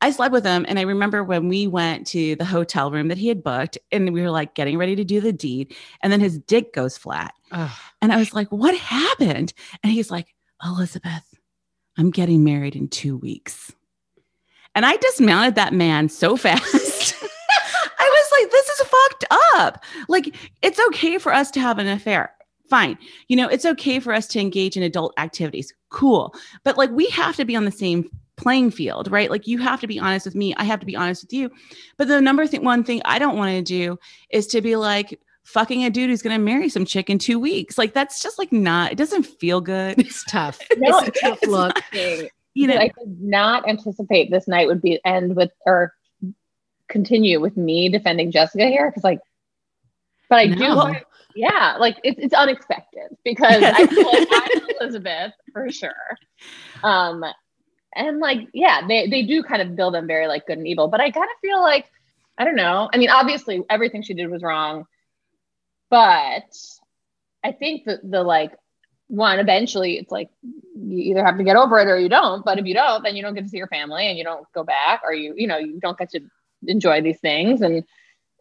[0.00, 0.66] I slept with him.
[0.68, 4.12] And I remember when we went to the hotel room that he had booked and
[4.12, 5.74] we were like getting ready to do the deed.
[6.02, 7.32] And then his dick goes flat.
[7.52, 7.70] Ugh.
[8.02, 9.54] And I was like, what happened?
[9.82, 11.34] And he's like, Elizabeth,
[11.96, 13.72] I'm getting married in two weeks.
[14.74, 17.14] And I dismounted that man so fast.
[17.98, 19.24] I was like, this is fucked
[19.54, 19.84] up.
[20.08, 22.32] Like, it's okay for us to have an affair.
[22.68, 22.98] Fine.
[23.28, 25.72] You know, it's okay for us to engage in adult activities.
[25.90, 26.34] Cool.
[26.64, 29.30] But like, we have to be on the same playing field, right?
[29.30, 30.54] Like, you have to be honest with me.
[30.56, 31.50] I have to be honest with you.
[31.96, 33.98] But the number thing, one thing I don't want to do
[34.30, 37.38] is to be like, fucking a dude who's going to marry some chick in two
[37.38, 37.76] weeks.
[37.76, 39.98] Like, that's just like not, it doesn't feel good.
[39.98, 40.58] It's tough.
[40.78, 41.78] No, it's a tough it's look.
[41.92, 42.28] Thing.
[42.54, 45.92] You know, I did not anticipate this night would be end with or
[46.88, 49.20] continue with me defending Jessica here because like,
[50.28, 50.94] but I do, No.
[51.34, 56.18] yeah, like it's it's unexpected because I feel like I'm Elizabeth for sure,
[56.82, 57.24] um,
[57.94, 60.88] and like yeah, they they do kind of build them very like good and evil,
[60.88, 61.90] but I kind of feel like
[62.38, 62.88] I don't know.
[62.92, 64.86] I mean, obviously everything she did was wrong,
[65.90, 66.52] but
[67.44, 68.52] I think that the like
[69.08, 72.58] one eventually it's like you either have to get over it or you don't but
[72.58, 74.64] if you don't then you don't get to see your family and you don't go
[74.64, 76.20] back or you you know you don't get to
[76.68, 77.60] enjoy these things.
[77.62, 77.84] And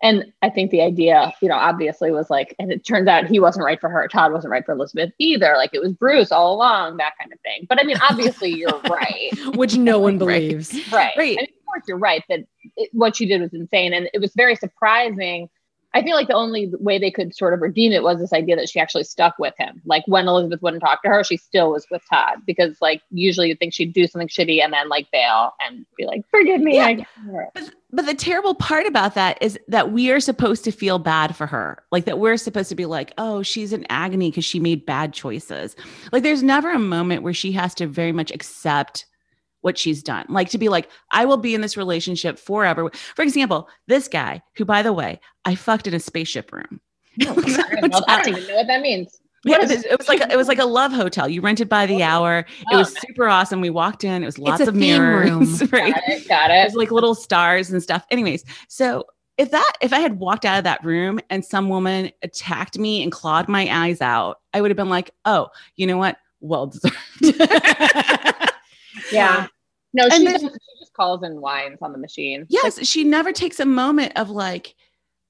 [0.02, 3.40] and i think the idea you know obviously was like and it turns out he
[3.40, 4.06] wasn't right for her.
[4.10, 5.54] Todd wasn't right for elizabeth either.
[5.56, 7.66] Like it was bruce all along that kind of thing.
[7.70, 9.30] But i mean obviously you're right.
[9.56, 10.40] Which no one Right.
[10.50, 10.74] believes.
[10.92, 11.14] right.
[11.18, 11.38] Right.
[11.38, 12.42] I mean, of course you're right that
[12.76, 13.94] it, what she did was insane.
[13.94, 15.48] And it was very surprising
[15.94, 18.56] I feel like the only way they could sort of redeem it was this idea
[18.56, 19.82] that she actually stuck with him.
[19.86, 23.50] Like when Elizabeth wouldn't talk to her, she still was with Todd because like usually
[23.50, 26.78] you'd think she'd do something shitty and then like bail and be like, forgive me.
[26.78, 26.86] Yeah.
[26.86, 27.06] I.
[27.54, 31.36] But, but the terrible part about that is that we are supposed to feel bad
[31.36, 31.84] for her.
[31.92, 35.14] Like that we're supposed to be like, oh, she's in agony because she made bad
[35.14, 35.76] choices.
[36.12, 39.06] Like there's never a moment where she has to very much accept
[39.64, 40.26] what she's done.
[40.30, 42.92] Like to be like, I will be in this relationship forever.
[43.16, 46.80] For example, this guy, who by the way, I fucked in a spaceship room.
[47.22, 49.20] I don't, I don't even know what that means.
[49.46, 51.28] Yeah, it, was, it was like a, it was like a love hotel.
[51.28, 52.06] You rented by the oh.
[52.06, 52.40] hour.
[52.40, 53.04] It Oh, was nice.
[53.08, 53.60] super awesome.
[53.62, 54.24] We walked in.
[54.24, 55.62] It was lots a of theme mirrors.
[55.62, 55.70] room.
[55.72, 55.94] right?
[55.94, 56.28] Got it.
[56.28, 56.66] Got There's it.
[56.68, 58.06] Was like little stars and stuff.
[58.12, 59.06] Anyways, so
[59.38, 63.02] if that if I had walked out of that room and some woman attacked me
[63.04, 66.18] and clawed my eyes out, I would have been like, oh, you know what?
[66.40, 66.96] Well deserved.
[69.12, 69.48] Yeah.
[69.94, 72.46] No, she then- just, she just calls and whines on the machine.
[72.50, 74.76] Yes, she never takes a moment of like,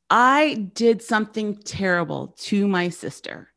[0.09, 3.49] I did something terrible to my sister.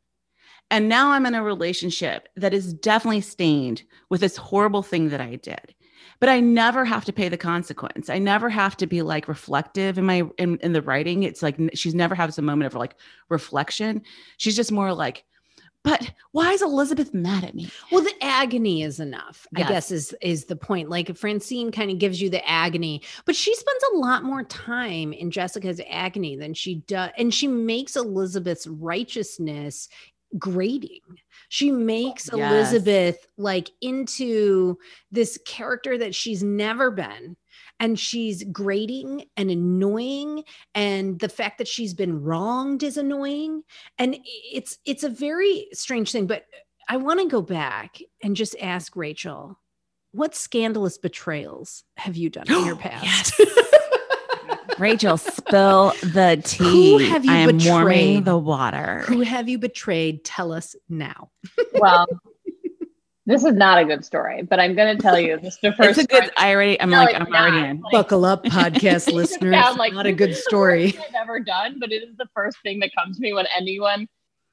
[0.69, 5.21] And now I'm in a relationship that is definitely stained with this horrible thing that
[5.21, 5.73] I did.
[6.19, 8.09] But I never have to pay the consequence.
[8.09, 11.23] I never have to be like reflective in my in, in the writing.
[11.23, 12.95] It's like she's never has a moment of like
[13.29, 14.01] reflection.
[14.37, 15.23] She's just more like,
[15.87, 17.69] but why is Elizabeth mad at me?
[17.91, 19.65] Well, the agony is enough, Yes.
[19.65, 20.89] I guess is is the point.
[20.89, 25.13] Like Francine kind of gives you the agony, but she spends a lot more time
[25.13, 29.87] in Jessica's agony than she does, and she makes Elizabeth's righteousness
[30.37, 30.99] grating.
[31.49, 32.51] She makes Yes.
[32.51, 34.77] Elizabeth like into
[35.11, 37.37] this character that she's never been.
[37.79, 43.63] And she's grating and annoying, and the fact that she's been wronged is annoying.
[43.99, 44.17] And
[44.51, 46.25] it's it's a very strange thing.
[46.27, 46.45] But
[46.89, 49.59] I want to go back and just ask Rachel,
[50.11, 53.39] what scandalous betrayals have you done in your past?
[54.79, 56.91] Rachel, spill the tea.
[56.91, 59.03] Who have you I am warming the water.
[59.07, 60.23] Who have you betrayed?
[60.23, 61.31] Tell us now.
[61.73, 62.07] well,
[63.27, 65.73] this is not a good story, but I'm going to tell you this is the
[65.77, 65.99] first.
[65.99, 66.21] It's a good.
[66.23, 66.81] time- I already.
[66.81, 67.13] I'm No, like.
[67.15, 67.81] I'm already in.
[67.81, 69.53] Like, Buckle up, podcast listeners.
[69.53, 70.85] sound like not a good story.
[70.85, 73.33] worst thing I've ever done, but it is the first thing that comes to me
[73.33, 74.07] when anyone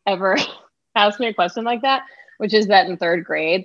[0.07, 0.37] ever
[0.95, 2.03] asks me a question like that,
[2.39, 3.65] which is that in third grade,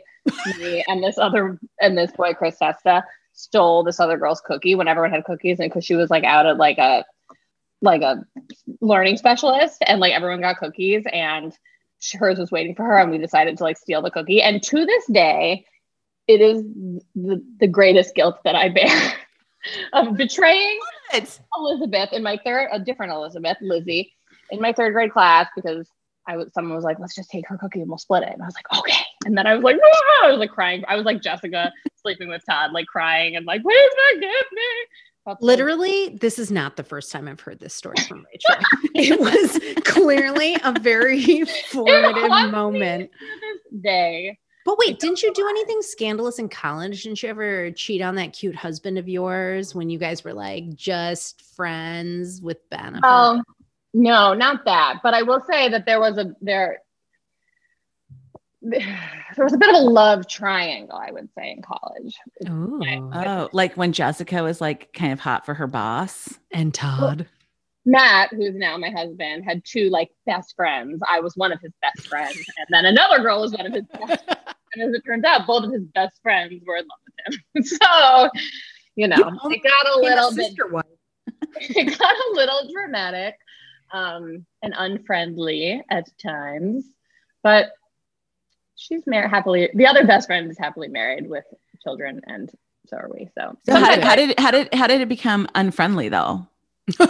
[0.60, 3.04] me and this other and this boy Chris Sesta
[3.34, 6.46] stole this other girl's cookie when everyone had cookies, and because she was like out
[6.46, 7.04] at like a
[7.82, 8.24] like a
[8.82, 11.58] learning specialist, and like everyone got cookies, and sh-
[12.18, 14.42] hers was waiting for her, and we decided to like steal the cookie.
[14.42, 15.66] And to this day,
[16.28, 16.64] it is
[17.16, 19.14] the, the greatest guilt that I bear
[19.94, 20.80] of betraying
[21.58, 24.14] Elizabeth in my third, a different Elizabeth, Lizzie,
[24.52, 25.90] in my third grade class because
[26.28, 28.34] I was someone was like, let's just take her cookie and we'll split it.
[28.34, 29.04] And I was like, okay.
[29.26, 30.84] And then I was like, "Ah!" I was like crying.
[30.88, 34.62] I was like Jessica sleeping with Todd, like crying and like, please forgive me.
[35.30, 38.66] That's Literally, this is not the first time I've heard this story from Rachel.
[38.96, 43.12] it was clearly a very formative moment.
[43.12, 44.40] this day.
[44.66, 47.04] But wait, didn't you do anything scandalous in college?
[47.04, 50.76] Didn't you ever cheat on that cute husband of yours when you guys were like
[50.76, 53.06] just friends with benefits?
[53.06, 53.44] Um,
[53.94, 55.00] no, not that.
[55.04, 56.80] But I will say that there was a there
[58.62, 62.16] there was a bit of a love triangle, I would say, in college.
[62.50, 62.82] Ooh.
[63.14, 66.38] oh, like when Jessica was like kind of hot for her boss.
[66.52, 67.28] and Todd.
[67.86, 71.02] Matt, who's now my husband, had two like best friends.
[71.10, 73.86] I was one of his best friends, and then another girl was one of his
[73.86, 74.40] best friends.
[74.76, 77.00] And as it turns out, both of his best friends were in love
[77.34, 77.64] with him.
[77.82, 78.30] so,
[78.96, 80.72] you know, You it got a little bit sister
[81.56, 83.36] it got a little dramatic
[83.92, 86.86] um, and unfriendly at times,
[87.42, 87.72] but
[88.80, 89.70] she's married happily.
[89.74, 91.44] The other best friend is happily married with
[91.84, 92.50] children, and
[92.88, 93.28] so are we.
[93.38, 94.02] So, So how, Okay.
[94.02, 96.48] how did how did how did it become unfriendly though?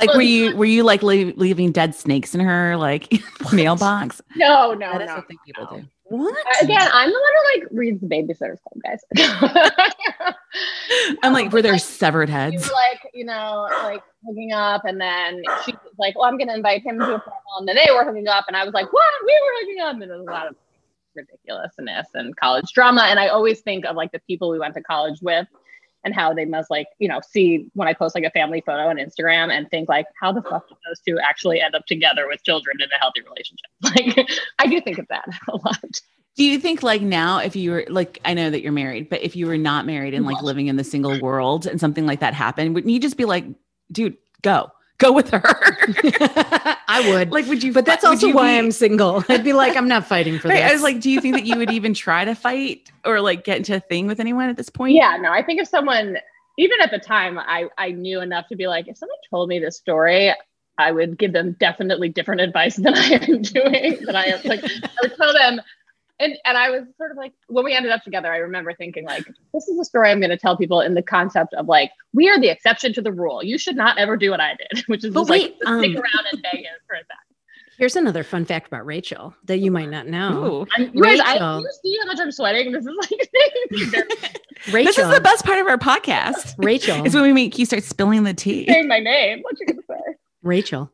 [0.00, 3.12] Like were you were you like leave, leaving dead snakes in her like
[3.52, 4.20] mailbox?
[4.34, 5.14] no, no, That is no.
[5.14, 5.78] what think people no.
[5.78, 5.84] do.
[6.02, 6.34] What?
[6.36, 9.04] Uh, again, I'm the one who like reads the Babysitters Club, guys.
[11.22, 12.66] I'm like, were there Like, severed heads?
[12.66, 16.54] were like, you know, like hooking up, and then she was like, "Well, I'm gonna
[16.54, 18.92] invite him to a formal," and then they were hooking up, and I was like,
[18.92, 19.04] "What?
[19.24, 20.56] We were hooking up," and there was a lot of
[21.14, 23.02] ridiculousness and college drama.
[23.02, 25.46] And I always think of like the people we went to college with,
[26.04, 28.88] and how they must like, you know, see when I post like a family photo
[28.88, 32.28] on Instagram and think like, how the fuck did those two actually end up together
[32.28, 33.70] with children in a healthy relationship?
[33.82, 36.00] Like, I do think of that a lot.
[36.36, 39.22] Do you think like now if you were like I know that you're married, but
[39.22, 42.20] if you were not married and like living in the single world and something like
[42.20, 43.44] that happened, wouldn't you just be like,
[43.94, 44.70] dude, go.
[44.98, 45.42] Go with her.
[46.88, 47.32] I would.
[47.32, 49.24] like would you but that's also why be- I'm single.
[49.28, 50.70] I'd be like, I'm not fighting for Right, this.
[50.70, 53.42] I was like, do you think that you would even try to fight or like
[53.44, 54.94] get into a thing with anyone at this point?
[54.94, 56.16] Yeah, no, I think if someone,
[56.58, 59.58] even at the time, I, I knew enough to be like, if someone told me
[59.58, 60.32] this story,
[60.78, 63.98] I would give them definitely different advice than I am doing.
[64.06, 65.60] That I am like, I would tell them,
[66.20, 69.04] and and I was sort of like, when we ended up together, I remember thinking
[69.04, 71.90] like, this is a story I'm going to tell people in the concept of like,
[72.12, 73.42] we are the exception to the rule.
[73.42, 75.96] You should not ever do what I did, which is But just wait, like stick
[75.96, 77.18] um, around and beg him for it back.
[77.76, 80.44] Here's another fun fact about Rachel that you might not know.
[80.44, 80.66] Ooh.
[80.76, 81.60] I'm, you guys, I, Rachel.
[81.60, 82.70] you see how much I'm sweating.
[82.70, 83.30] This is like
[83.72, 84.02] Rachel.
[84.84, 86.54] This is the best part of our podcast.
[86.56, 87.04] Rachel.
[87.04, 88.66] Is when we make you start spilling the tea.
[88.66, 89.40] saying my name.
[89.42, 90.14] What you gonna say?
[90.42, 90.90] Rachel.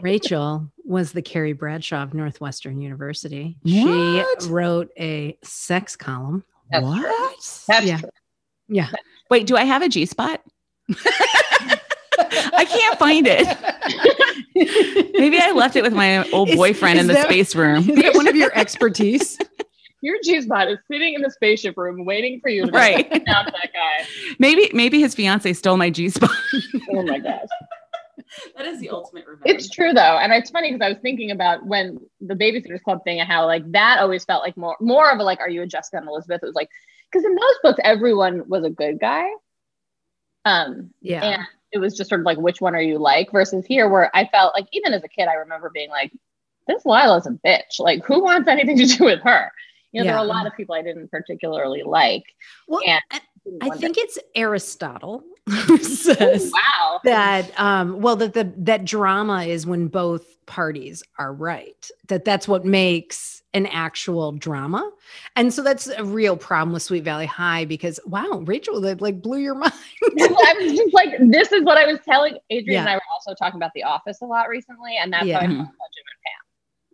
[0.00, 3.56] Rachel was the Carrie Bradshaw of Northwestern University.
[3.62, 4.42] What?
[4.42, 6.44] She wrote a sex column.
[6.70, 6.92] That's true.
[6.92, 7.64] what?
[7.68, 7.98] That's Yeah.
[7.98, 8.10] true.
[8.68, 8.88] Yeah.
[9.30, 10.40] Wait, do I have a G spot?
[12.18, 13.46] I can't find it.
[15.18, 17.88] Maybe I left it with my old Is- boyfriend is in the that- space room.
[17.90, 19.38] Is that one of your expertise?
[20.02, 23.06] your G spot is sitting in the spaceship room waiting for you to Right.
[23.28, 24.06] out that guy.
[24.38, 26.30] Maybe maybe his fiance stole my G spot.
[26.92, 27.46] Oh my gosh.
[28.56, 29.42] that is the ultimate revenge.
[29.56, 33.04] It's true though, and it's funny because I was thinking about when the Babysitters Club
[33.04, 35.62] thing and how like that always felt like more more of a like, are you
[35.62, 36.40] a Jessica and Elizabeth?
[36.42, 36.68] It was like
[37.10, 39.28] because in those books everyone was a good guy,
[40.44, 41.24] um, Yeah.
[41.24, 44.10] and it was just sort of like which one are you like versus here where
[44.14, 46.12] I felt like even as a kid I remember being like,
[46.66, 47.78] this Lila's a bitch.
[47.78, 49.50] Like who wants anything to do with her?
[49.92, 50.20] You know, there Yeah.
[50.20, 52.22] were a lot of people I didn't particularly like.
[52.68, 53.20] well, and- I,
[53.62, 55.22] I think it's Aristotle
[55.82, 57.00] says wow.
[57.04, 62.46] that um well that the that drama is when both parties are right that that's
[62.48, 64.90] what makes an actual drama
[65.36, 69.20] and so that's a real problem with sweet valley high because wow rachel that like
[69.22, 69.72] blew your mind
[70.18, 72.80] I was just like, this is what I was telling Adrian Yeah.
[72.80, 75.38] and I were also talking about The Office a lot recently, and that's Yeah.
[75.38, 76.42] how I felt about Jim and Pam.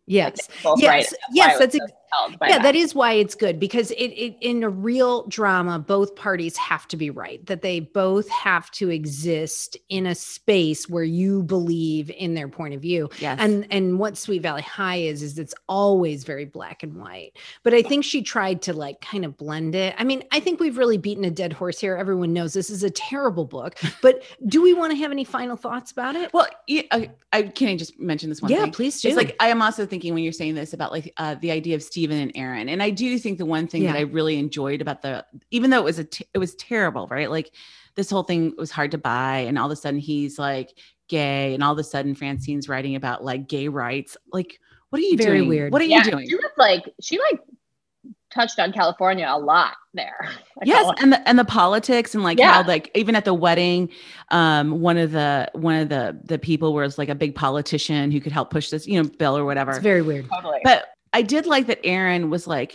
[0.07, 2.06] yes Like, yes right, yes that's so ex- compelled by
[2.43, 6.57] yeah that is why it's good because it, it in a real drama both parties
[6.57, 11.43] have to be right that they both have to exist in a space where you
[11.43, 13.09] believe in their point of view.
[13.19, 13.39] Yes.
[13.41, 17.37] and and what sweet valley high is is it's always very black and white.
[17.63, 19.95] But i think she tried to like kind of blend it.
[19.99, 21.97] I mean i think we've really beaten a dead horse here.
[21.97, 23.77] Everyone knows this is a terrible book.
[24.03, 26.33] But do we want to have any final thoughts about it?
[26.33, 28.73] Well, yeah, I, I can I just mention this one yeah thing?
[28.73, 29.09] please do.
[29.09, 31.75] It's like I am also thinking when you're saying this about like uh, the idea
[31.75, 34.83] of Steven and Aaron, and I do think the one thing that I really enjoyed
[34.83, 37.31] about the, even though it was a, t- it was terrible, right?
[37.31, 37.53] Like
[37.95, 40.77] this whole thing was hard to buy, and all of a sudden he's like
[41.09, 44.15] gay, and all of a sudden Francine's writing about like gay rights.
[44.31, 45.49] Like, what are you Very doing?
[45.49, 45.73] weird.
[45.73, 46.29] What are Yeah, you doing?
[46.29, 47.41] she was like, she like
[48.31, 50.29] touched on California a lot there.
[50.61, 52.63] I yes and the and the politics and like Yeah.
[52.63, 53.89] how like even at the wedding
[54.31, 58.21] um one of the one of the the people was like a big politician who
[58.21, 60.59] could help push this you know bill or whatever it's very weird totally.
[60.65, 62.73] but i did like that aaron was like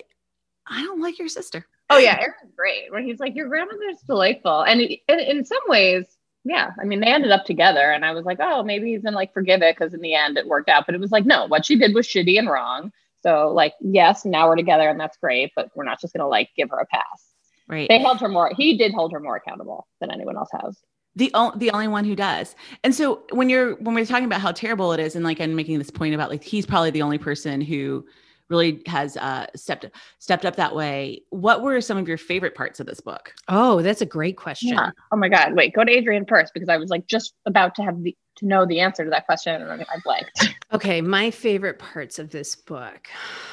[0.68, 2.90] i don't like your sister oh yeah, Aaron's great.
[2.90, 6.06] Where he's like, your grandmother's delightful, and in, in some ways.
[6.46, 9.18] Yeah, I mean, they ended up together, and I was like, oh, maybe he's gonna
[9.18, 10.86] like forgive it because in the end it worked out.
[10.86, 12.94] But it was like, no, what she did was shitty and wrong.
[13.24, 16.50] So, like, yes, now we're together, and that's great, but we're not just gonna like
[16.56, 17.34] give her a pass.
[17.68, 18.52] right They held her more.
[18.56, 20.80] He did hold her more accountable than anyone else has.
[21.18, 24.40] the o- the only one who does and so when you're when we're talking about
[24.40, 27.02] how terrible it is and like i'm making this point about like he's probably the
[27.02, 28.06] only person who
[28.52, 29.86] really has uh stepped
[30.20, 33.82] stepped up that way what were some of your favorite parts of this book oh
[33.82, 34.92] that's a great question Yeah.
[35.12, 35.54] Oh my God.
[35.56, 38.46] Wait, go to Adrian first because I was like just about to have the to
[38.46, 40.50] know the answer to that question and I blanked.
[40.74, 43.10] Okay, my favorite parts of this book.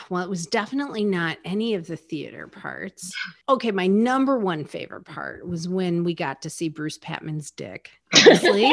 [0.08, 3.12] Well, it was definitely not any of the theater parts.
[3.48, 7.90] Okay, my number one favorite part was when we got to see Bruce Patman's dick.
[8.14, 8.72] Honestly,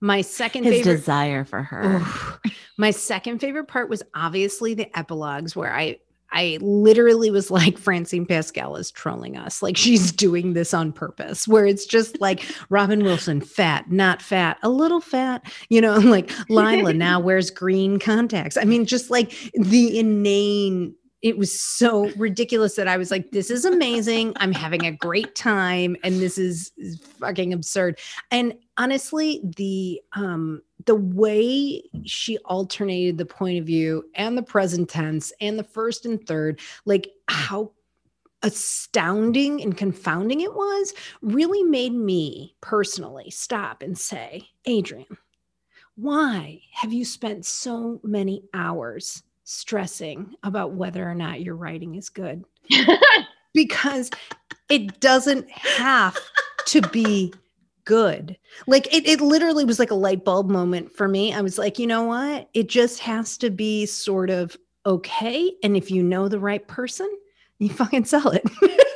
[0.00, 2.40] my second his favorite desire for her Oof.
[2.76, 5.98] my second favorite part was obviously the epilogues where I
[6.32, 9.62] I literally was like Francine Pascal is trolling us.
[9.62, 14.58] Like she's doing this on purpose, where it's just like Robin Wilson, fat, not fat,
[14.62, 18.56] a little fat, you know, like Lila now wears green contacts.
[18.56, 20.94] I mean, just like the inane
[21.26, 24.32] it was so ridiculous that I was like, this is amazing.
[24.36, 25.96] I'm having a great time.
[26.04, 26.70] And this is,
[27.18, 27.98] fucking absurd.
[28.30, 34.88] And honestly, the um the way she alternated the point of view and the present
[34.88, 37.72] tense and the first and third, like how
[38.44, 45.18] astounding and confounding it was, really made me personally stop and say, Adrian,
[45.96, 52.08] why have you spent so many hours stressing about whether or not your writing is
[52.08, 52.44] good?
[53.54, 54.10] because
[54.68, 56.18] it doesn't have
[56.66, 57.32] to be
[57.84, 58.36] good.
[58.66, 61.32] Like it, it literally was like a light bulb moment for me.
[61.32, 62.50] I was like, you know what?
[62.52, 65.52] It just has to be sort of okay.
[65.62, 67.08] And if you know the right person,
[67.58, 68.44] you fucking sell it.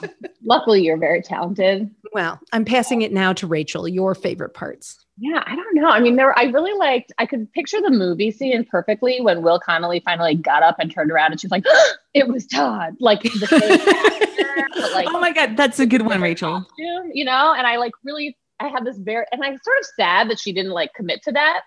[0.44, 1.90] Luckily, you're very talented.
[2.12, 3.86] well, I'm passing it now to Rachel.
[3.88, 4.98] Your favorite parts.
[5.18, 5.88] Yeah, I don't know.
[5.88, 6.38] I mean, there.
[6.38, 7.12] I really liked.
[7.18, 11.10] I could picture the movie scene perfectly when Will Connolly finally got up and turned
[11.10, 11.64] around, and she's like,
[12.14, 16.60] "It was Todd." Like the actor, like oh my god that's a good one rachel
[16.60, 17.54] costume, you know.
[17.56, 20.52] And I like really, I had this very, and I'm sort of sad that she
[20.52, 21.62] didn't like commit to that.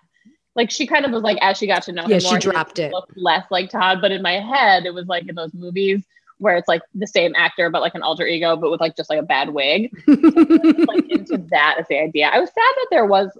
[0.56, 2.36] Like she kind of was like, as she got to know Yeah, him she more,
[2.36, 2.92] he dropped it.
[2.92, 3.98] looked less like Todd.
[4.00, 6.04] But in my head, it was like in those movies
[6.40, 9.10] where it's like the same actor but like an alter ego, but with like just
[9.10, 9.90] like a bad wig.
[10.08, 12.26] like into that as the idea.
[12.28, 13.30] I was sad that there was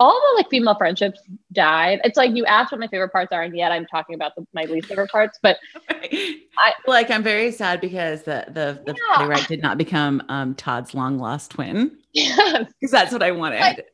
[0.00, 1.20] all the like female friendships
[1.52, 2.00] died.
[2.04, 4.46] It's like you asked what my favorite parts are, and yet I'm talking about the,
[4.52, 5.38] my least favorite parts.
[5.42, 5.58] But
[5.90, 9.16] I like I'm very sad because the the, the Yeah.
[9.16, 13.84] playwright did not become um Todd's long lost twin yes, because that's what I wanted.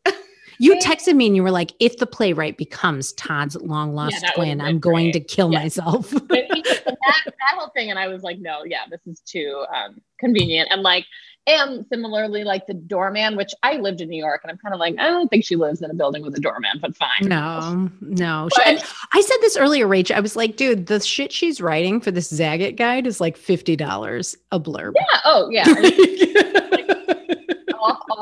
[0.58, 4.34] You texted me and you were like, if the playwright becomes Todd's long lost would've
[4.34, 5.28] twin, I'm going great.
[5.28, 5.60] to kill Yeah.
[5.60, 6.12] myself.
[6.28, 6.94] But he did that,
[7.26, 10.68] that whole thing, and I was like, no, yeah, this is too um, convenient.
[10.70, 11.04] And like,
[11.46, 14.78] and similarly, like the doorman, which I lived in New York, and I'm kind of
[14.78, 17.22] like, I don't think she lives in a building with a doorman, but fine.
[17.22, 18.48] No, no.
[18.54, 20.12] But- I said this earlier, Rach.
[20.14, 24.36] I was like, dude, the shit she's writing for this Zagat guide is like $50
[24.52, 24.92] a blurb.
[24.94, 25.20] Yeah.
[25.24, 25.64] Oh, yeah.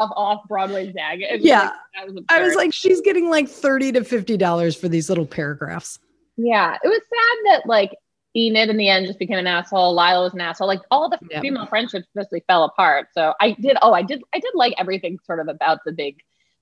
[0.01, 1.23] Off, off, Broadway Zag.
[1.41, 1.73] Yeah.
[1.97, 5.99] like, was I was like, she's getting like 30 to $50 for these little paragraphs.
[6.37, 7.95] yeah, it was sad that like
[8.37, 9.91] Enid in the end just became an asshole.
[9.95, 10.69] Lila was an asshole.
[10.69, 11.43] Like all the Yep.
[11.43, 13.09] female friendships basically fell apart.
[13.13, 13.77] So I did.
[13.83, 14.23] Oh, I did.
[14.35, 16.21] I did like everything sort of about the big,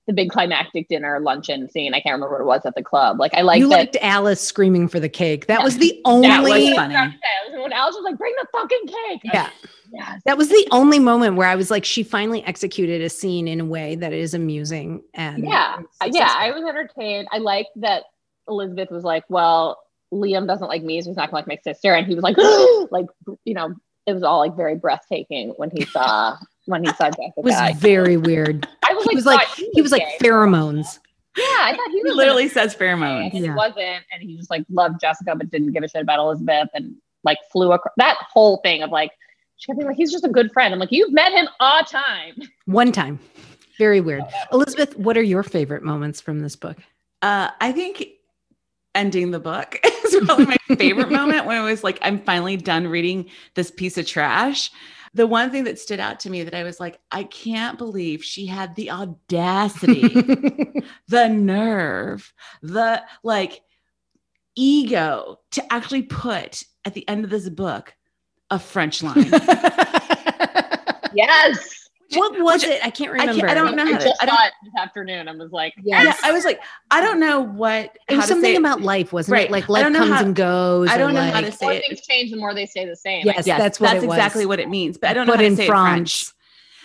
[0.09, 1.93] the big climactic dinner luncheon scene.
[1.93, 3.19] I can't remember what it was at the club.
[3.19, 3.77] Like I liked you that.
[3.77, 5.45] liked Alice screaming for the cake.
[5.45, 5.63] That Yeah.
[5.65, 6.95] was the only That only was funny.
[7.61, 9.49] When Alice was like, "Bring the fucking cake." Yeah.
[9.93, 10.21] Yes.
[10.25, 13.59] That was the only moment where I was like, she finally executed a scene in
[13.59, 15.77] a way that is amusing and yeah
[16.11, 18.03] yeah i was entertained i liked that
[18.47, 19.79] elizabeth was like well
[20.13, 22.35] liam doesn't like me so he's not gonna like my sister and he was like
[22.91, 23.05] like
[23.45, 23.73] you know
[24.05, 26.35] it was all like very breathtaking when he saw
[26.69, 28.67] when he saw jessica It was very weird.
[28.89, 30.99] I was He was like thought he was like pheromones.
[31.37, 33.31] yeah i thought he He literally gonna says pheromones.
[33.31, 33.55] he Yeah.
[33.55, 36.95] wasn't and he just like loved jessica but didn't give a shit about elizabeth and
[37.23, 39.11] like flew across that whole thing of like
[39.57, 41.83] she kept being like he's just a good friend i'm like you've met him a
[41.89, 43.19] time One time.
[43.77, 44.23] Very weird.
[44.51, 46.75] Elizabeth, what are your favorite moments from this book?
[47.21, 48.05] Uh, I think
[48.93, 52.87] ending the book is probably my favorite moment when it was like, I'm finally done
[52.87, 54.69] reading this piece of trash.
[55.13, 58.23] The one thing that stood out to me that I was like, I can't believe
[58.23, 60.07] she had the audacity,
[61.07, 63.61] the nerve, the like
[64.55, 67.95] ego to actually put at the end of this book
[68.49, 69.29] a French line.
[71.13, 71.78] yes
[72.15, 72.79] what was it?
[72.85, 73.47] I can't I can't- remember.
[73.49, 75.73] I don't know i how just I don't- saw it this afternoon and was like
[75.83, 76.19] Yes.
[76.21, 76.59] Yeah, I was like,
[76.91, 78.59] I don't know what It was something say it.
[78.59, 79.45] about life, wasn't Right.
[79.45, 79.51] it?
[79.51, 80.89] Like life comes how- and goes.
[80.89, 81.83] I don't know how to the say more it.
[81.87, 83.25] things change, the more they stay the same.
[83.25, 84.17] Yes, Yes, that's what that's it was.
[84.17, 84.97] exactly what it means.
[84.97, 86.25] But I don't know But how to in say it French.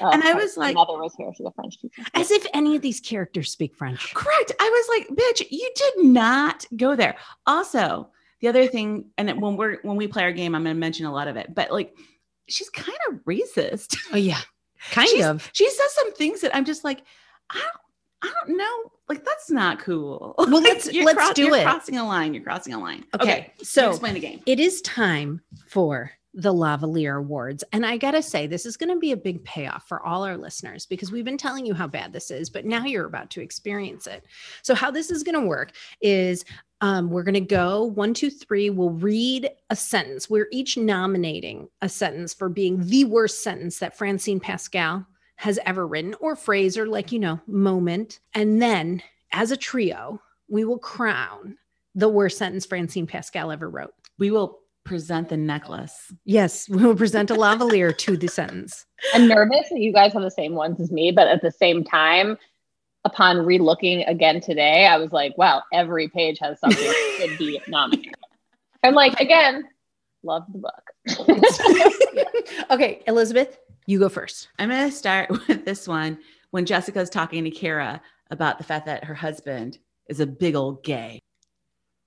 [0.00, 1.30] Oh, And I was like- mother was here.
[1.36, 2.02] She's a French teacher.
[2.14, 4.12] As if any of these characters speak French.
[4.12, 4.52] Correct.
[4.60, 7.14] I was like, bitch, you did not go there.
[7.46, 8.08] Also,
[8.40, 11.06] the other thing, and it- when we're when we play our game, I'm gonna mention
[11.06, 11.96] a lot of it, but like
[12.48, 13.96] she's kind of racist.
[14.12, 14.40] Oh yeah.
[14.91, 15.51] Kind She's- of.
[15.53, 17.03] She says some things that I'm just like,
[17.51, 17.70] I don't
[18.22, 18.91] I don't know.
[19.09, 20.35] Like that's not cool.
[20.39, 21.64] Well, Like, let's- let's do it.
[21.64, 22.32] Crossing a line.
[22.35, 23.05] You're crossing a line.
[23.20, 24.41] Okay, you so- explain the game.
[24.47, 27.62] It is time for the Lavaliere Awards.
[27.72, 30.24] And I got to say, this is going to be a big payoff for all
[30.24, 33.30] our listeners because we've been telling you how bad this is, but now you're about
[33.30, 34.24] to experience it.
[34.62, 36.45] So, how this is going to work is
[36.80, 38.68] um, we're going to go one, two, three.
[38.68, 40.28] We'll read a sentence.
[40.28, 45.07] We're each nominating a sentence for being the worst sentence that Francine Pascal
[45.37, 48.20] has ever written, or phrase, or like, you know, moment.
[48.35, 51.57] And then as a trio, we will crown
[51.95, 53.95] the worst sentence Francine Pascal ever wrote.
[54.18, 56.12] We will present the necklace.
[56.24, 58.87] Yes, we will present a lavalier to the sentence.
[59.12, 61.85] I'm nervous that you guys have the same ones as me, but at the same
[61.85, 62.39] time,
[63.05, 67.61] upon relooking again today, I was like, wow, every page has something that should be
[67.68, 68.14] nominated.
[68.82, 69.64] And like again,
[70.22, 70.91] love the book.
[72.70, 74.49] okay, Elizabeth, you go first.
[74.59, 76.18] I'm going to start with this one
[76.51, 79.78] when Jessica's talking to Cara about the fact that her husband
[80.09, 81.20] is a big old gay.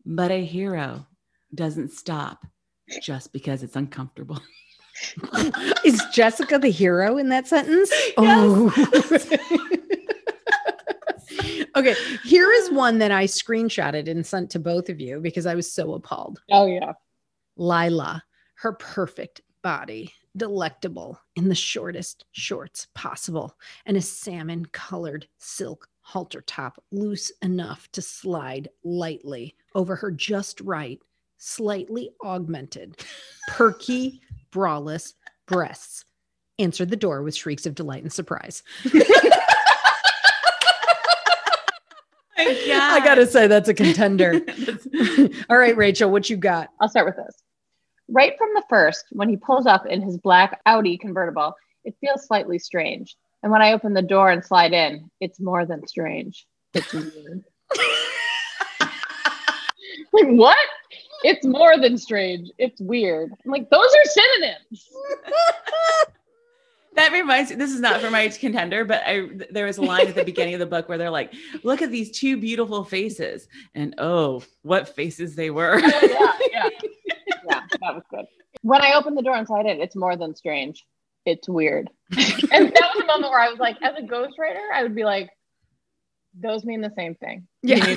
[0.06, 1.06] But a hero
[1.54, 2.46] doesn't stop
[3.02, 4.42] just because it's uncomfortable.
[5.86, 7.92] Is Jessica the hero in that sentence?
[8.18, 8.74] Oh.
[11.76, 15.54] okay, here is one that I screenshotted and sent to both of you because I
[15.56, 16.42] was so appalled.
[16.52, 16.94] oh yeah.
[17.58, 18.24] Lila,
[18.56, 26.42] her perfect body, delectable in the shortest shorts possible, and a salmon colored silk halter
[26.42, 31.00] top, loose enough to slide lightly over her just right,
[31.38, 33.04] slightly augmented,
[33.50, 34.22] perky,
[34.52, 35.14] braless
[35.46, 36.06] breasts.
[36.60, 38.64] Answered the door with shrieks of delight and surprise.
[42.98, 44.42] I gotta say, that's a contender.
[45.50, 46.70] All right, Rachel, what you got?
[46.82, 47.44] I'll start with this.
[48.08, 52.26] Right from the first, when he pulls up in his black Audi convertible, it feels
[52.26, 53.16] slightly strange.
[53.44, 56.48] And when I open the door and slide in, it's more than strange.
[56.74, 57.44] It's weird.
[60.14, 60.58] like, what?
[61.24, 62.50] It's more than strange.
[62.58, 63.32] It's weird.
[63.44, 64.90] I'm like, those are synonyms.
[66.98, 70.08] That reminds me, this is not for my contender, but I there was a line
[70.08, 73.48] at the beginning of the book where they're like, look at these two beautiful faces.
[73.76, 75.80] And oh, what faces they were.
[75.82, 76.70] Oh, yeah, yeah.
[77.50, 78.26] Yeah, that was good.
[78.62, 80.86] When I opened the door and slide in, it's more than strange.
[81.26, 81.90] It's weird.
[82.12, 85.06] and that was a moment where I was like, as a ghostwriter, I would be
[85.06, 85.30] like,
[86.38, 87.48] those mean the same thing.
[87.62, 87.96] Yeah.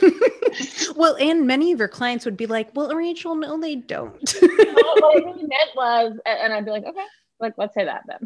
[1.01, 5.05] Well, and many of your clients would be like, "Well, Rachel, no, they don't." what
[5.05, 7.05] I really meant was, and I'd be like, okay,
[7.41, 8.19] like let's say that then.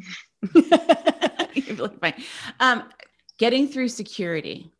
[1.55, 2.25] You'd be like, fine.
[2.59, 2.83] Um,
[3.39, 4.73] getting through security,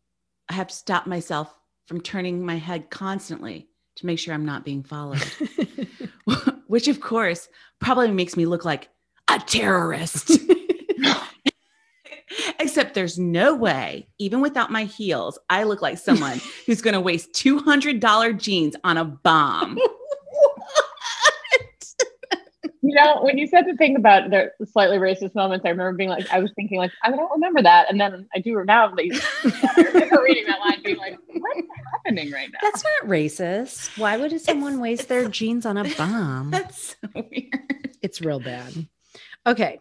[0.49, 1.53] I have to stop myself
[1.87, 5.23] from turning my head constantly to make sure I'm not being followed,
[6.67, 7.47] which of course
[7.79, 8.89] probably makes me look like
[9.29, 10.37] a terrorist.
[12.59, 17.01] Except there's no way, even without my heels, I look like someone who's going to
[17.01, 19.77] waste $200 jeans on a bomb.
[22.81, 26.11] You know, when you said the thing about the slightly racist moments, I remember being
[26.11, 28.93] like, I was thinking like, I don't remember that, and then I do now.
[28.93, 29.11] Like,
[30.21, 32.59] reading that line, being like, what's happening right now?
[32.61, 33.97] That's not racist.
[33.97, 36.51] Why would someone waste their jeans on a bomb?
[36.51, 37.97] That's so weird.
[38.03, 38.87] It's real bad.
[39.47, 39.79] Okay.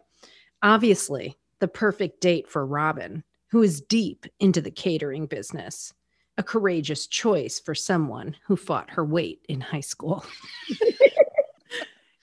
[0.62, 5.94] Obviously, the perfect date for Robin, who is deep into the catering business.
[6.36, 10.26] A courageous choice for someone who fought her weight in high school.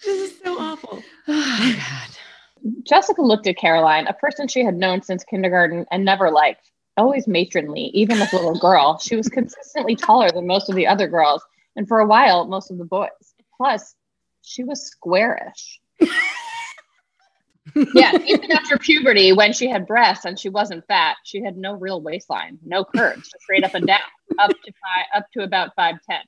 [0.04, 1.02] This is so awful.
[1.28, 2.74] Oh, God.
[2.84, 6.72] Jessica looked at Caroline, a person she had known since kindergarten and never liked.
[6.98, 10.88] Always matronly, even as a little girl, she was consistently taller than most of the
[10.88, 11.44] other girls,
[11.76, 13.10] and for a while, most of the boys.
[13.58, 13.96] Plus,
[14.42, 15.80] she was squarish.
[17.94, 21.74] Yeah, even after puberty, when she had breasts and she wasn't fat, she had no
[21.74, 24.00] real waistline, no curves, just straight up and down,
[24.40, 26.22] up to five, up to about five ten.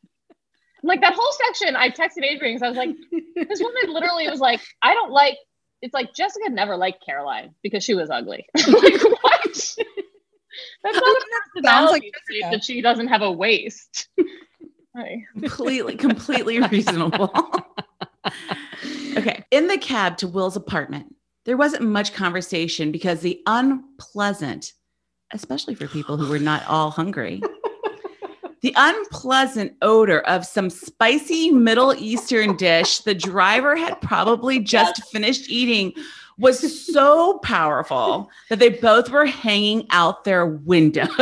[0.83, 2.95] Like that whole section, I texted Adrian because I was like,
[3.49, 5.37] this woman literally was like, I don't like.
[5.81, 8.45] It's like Jessica never liked Caroline because she was ugly.
[8.55, 9.75] like what?
[10.83, 11.25] That's not a
[11.55, 12.55] personality trait Jessica.
[12.55, 14.07] that she doesn't have a waist.
[15.39, 17.31] Completely, completely reasonable.
[19.17, 19.43] okay.
[19.49, 21.15] In the cab to Will's apartment,
[21.45, 24.73] there wasn't much conversation because the unpleasant,
[25.31, 27.41] especially for people who were not all hungry,
[28.61, 35.49] the unpleasant odor of some spicy Middle Eastern dish the driver had probably just finished
[35.49, 35.93] eating
[36.37, 41.09] was so powerful that they both were hanging out their windows.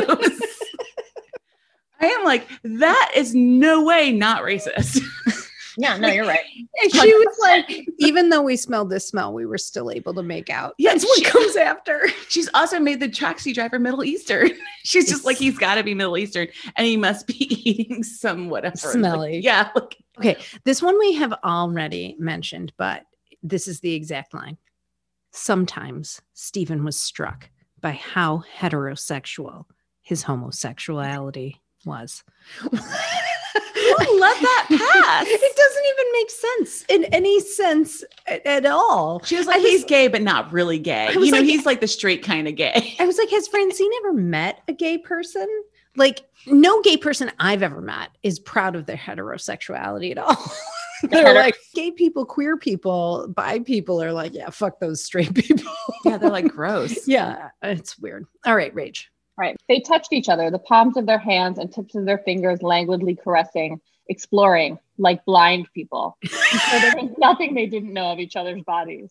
[2.00, 5.02] I am like, that is no way not racist.
[5.78, 6.40] Yeah, no, you're right.
[6.84, 10.24] And she was like, even though we smelled this smell, we were still able to
[10.24, 10.74] make out.
[10.78, 12.08] Yeah, That's what she- comes after.
[12.30, 14.50] She's also made the taxi driver Middle Eastern.
[14.84, 17.36] She's just like, he's got to be Middle Eastern and he must be
[17.70, 18.76] eating some whatever.
[18.84, 19.40] Like, Smelly.
[19.40, 19.70] yeah.
[19.76, 23.04] Like, Okay, this one we have already mentioned, but
[23.44, 24.58] this is the exact line.
[25.32, 27.50] Sometimes Steven was struck
[27.80, 29.66] by how heterosexual
[30.02, 32.24] his homosexuality was.
[34.02, 35.26] I let that pass.
[35.28, 39.22] It doesn't even make sense in any sense at, at all.
[39.24, 41.08] She was like, I he's just- gay, but not really gay.
[41.14, 42.95] I was You know, like- he's like the straight kind of gay.
[42.99, 45.47] I was like, has Francine ever met a gay person?
[45.97, 50.36] Like, no gay person I've ever met is proud of their heterosexuality at all.
[51.04, 55.34] They're hetero- like gay people, queer people, bi people are like, yeah, fuck those straight
[55.36, 55.74] people.
[56.06, 57.08] Yeah, they're like gross.
[57.08, 58.26] yeah, it's weird.
[58.45, 59.12] All right, Rage.
[59.38, 59.58] Right.
[59.68, 63.16] They touched each other, the palms of their hands and tips of their fingers languidly
[63.16, 63.82] caressing,
[64.12, 66.18] exploring like blind people.
[66.28, 69.09] so there was nothing they didn't know of each other's bodies.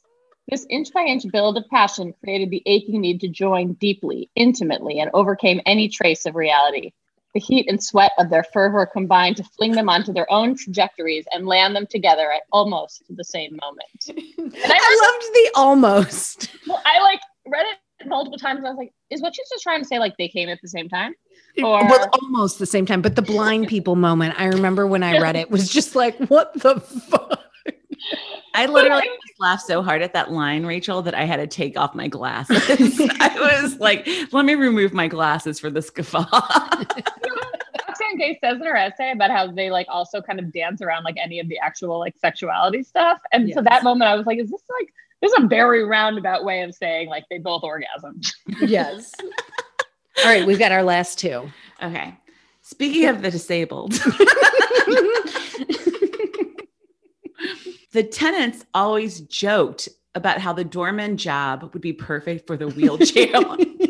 [0.48, 5.00] This inch by inch build of passion created the aching need to join deeply, intimately,
[5.00, 6.92] and overcame any trace of reality.
[7.34, 11.24] The heat and sweat of their fervor combined to fling them onto their own trajectories
[11.32, 14.26] and land them together at almost the same moment.
[14.38, 16.50] And I I loved the almost.
[16.66, 19.80] well, I like read it multiple times I was like, is what she's just trying
[19.80, 21.14] to say like they came at the same time?
[21.58, 24.34] Or well, almost the same time, but the blind people moment.
[24.38, 27.40] I remember when I read it was just like, what the fuck?
[28.54, 31.78] I literally just laughed so hard at that line, Rachel, that I had to take
[31.78, 32.60] off my glasses.
[33.20, 36.26] I was like, let me remove my glasses for this guffaw.
[38.00, 41.04] Roxane Gay says in her essay about how they like also kind of dance around
[41.04, 43.20] like any of the actual like sexuality stuff.
[43.32, 46.44] And so that moment I was like, is this like this is a very roundabout
[46.44, 48.32] way of saying like they both orgasmed.
[48.60, 49.12] Yes.
[50.18, 51.50] All right, we've got our last two.
[51.82, 52.14] okay.
[52.62, 53.92] Speaking of the disabled,
[57.92, 63.32] the tenants always joked about how the doorman job would be perfect for the wheelchair.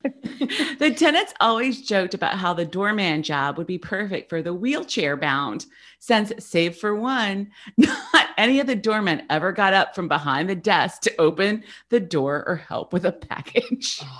[0.78, 5.16] the tenants always joked about how the doorman job would be perfect for the wheelchair
[5.16, 5.66] bound,
[5.98, 10.54] since, save for one, not any of the doormen ever got up from behind the
[10.54, 14.00] desk to open the door or help with a package.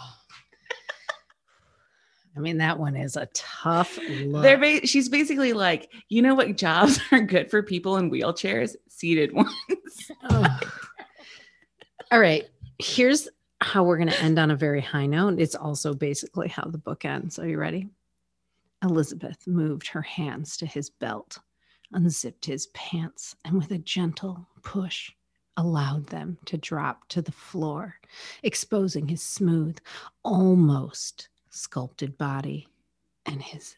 [2.37, 4.43] I mean, that one is a tough look.
[4.45, 8.77] They're ba- she's basically like, you know what jobs are good for people in wheelchairs?
[8.89, 9.51] Seated ones.
[10.31, 10.67] Ugh.
[12.13, 12.49] All right.
[12.79, 13.29] Here's
[13.61, 15.39] how we're going to end on a very high note.
[15.39, 17.39] It's also basically how the book ends.
[17.39, 17.89] Are you ready?
[18.83, 21.39] Elizabeth moved her hands to his belt,
[21.93, 25.11] unzipped his pants, and with a gentle push,
[25.57, 27.97] allowed them to drop to the floor,
[28.45, 29.79] exposing his smooth,
[30.23, 32.69] almost sculpted body
[33.27, 33.75] and his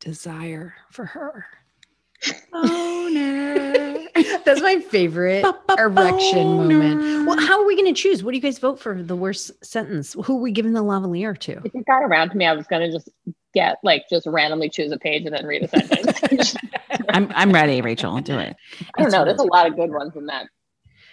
[0.00, 1.46] desire for her.
[2.52, 3.89] Oh, Boner.
[4.44, 5.44] That's my favorite
[5.78, 7.26] erection moment.
[7.26, 8.22] Well, how are we going to choose?
[8.22, 10.16] What do you guys vote for the worst sentence?
[10.24, 11.60] Who are we giving the lavalier to?
[11.64, 13.08] If it got around to me, I was gonna just
[13.54, 16.56] get like just randomly choose a page and then read a sentence.
[17.08, 18.20] I'm I'm ready, Rachel.
[18.20, 18.56] Do it.
[18.96, 19.24] I don't know.
[19.24, 20.46] There's a lot of good ones in that.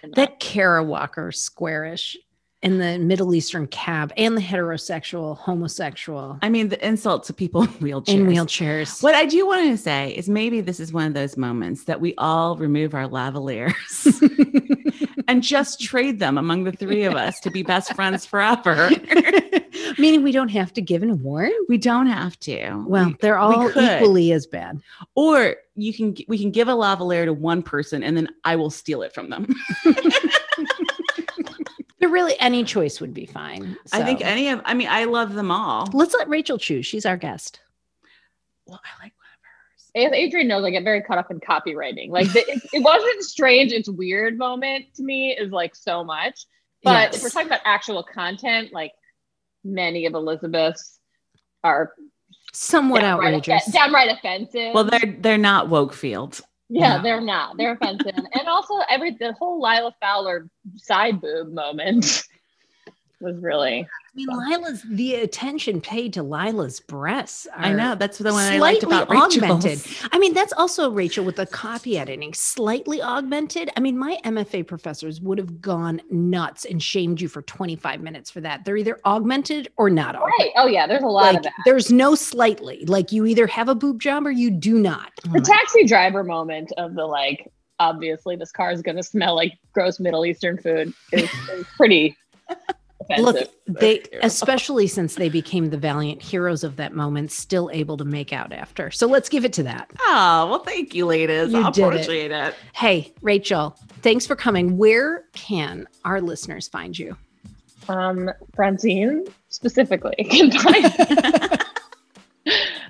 [0.02, 0.16] in that.
[0.16, 2.16] That Cara Walker squarish
[2.62, 7.62] in the Middle Eastern cab and the heterosexual, homosexual I mean, the insult to people
[7.62, 8.08] in wheelchairs.
[8.08, 9.02] in wheelchairs.
[9.02, 12.00] What I do want to say is maybe this is one of those moments that
[12.00, 13.74] we all remove our lavaliers
[15.28, 18.90] and just trade them among the three of us to be best friends forever.
[19.98, 21.52] Meaning we don't have to give an award?
[21.68, 22.84] we don't have to.
[22.86, 23.84] Well, they're all could.
[23.84, 24.80] equally as bad.
[25.14, 28.70] or you can we can give a lavalier to one person and then I will
[28.70, 29.54] steal it from them.
[32.08, 33.76] But really, any choice would be fine.
[33.92, 35.88] I think any of I mean I love them all.
[35.92, 36.86] let's let Rachel choose.
[36.86, 37.60] She's our guest.
[38.66, 40.12] Well, I like one of hers.
[40.12, 42.08] As Adrian knows, I get very caught up in copywriting.
[42.10, 46.46] Like the, it, it wasn't strange, it's weird moment to me is like so much.
[46.82, 48.92] But if we're talking about actual content, like
[49.64, 50.98] many of Elizabeth's
[51.62, 51.92] are
[52.54, 53.68] Somewhat downright, outrageous.
[53.68, 54.72] offe- downright offensive.
[54.72, 56.40] Well, they're they're not Wokefield.
[56.68, 57.56] Yeah, they're not.
[57.56, 62.24] They're offensive, and also every the whole Lila Fowler side boob moment
[63.20, 63.86] was really
[64.18, 67.46] mean, Lila's the attention paid to Lila's breasts.
[67.56, 69.36] I know that's the one I liked about Rachel's.
[69.42, 69.80] augmented.
[70.12, 73.70] I mean, that's also Rachel with the copy editing, slightly augmented.
[73.76, 78.30] I mean, my MFA professors would have gone nuts and shamed you for 25 minutes
[78.30, 78.64] for that.
[78.64, 80.34] They're either augmented or not augmented.
[80.40, 80.50] right.
[80.56, 81.52] Oh yeah, there's a lot Like, of that.
[81.64, 82.84] there's no slightly.
[82.86, 85.12] Like you either have a boob job or you do not.
[85.32, 87.50] The taxi driver moment of the like
[87.80, 91.30] obviously this car is going to smell like gross middle eastern food is
[91.76, 92.16] pretty
[93.10, 94.26] offensive Look, they terrible.
[94.26, 98.52] especially since they became the valiant heroes of that moment, still able to make out
[98.52, 98.90] after.
[98.90, 99.90] So let's give it to that.
[100.00, 101.52] Oh, well, thank you, ladies.
[101.52, 102.54] You I did appreciate it.
[102.74, 104.76] Hey, Rachel, thanks for coming.
[104.78, 107.16] Where can our listeners find you?
[107.90, 110.84] um francine specifically can find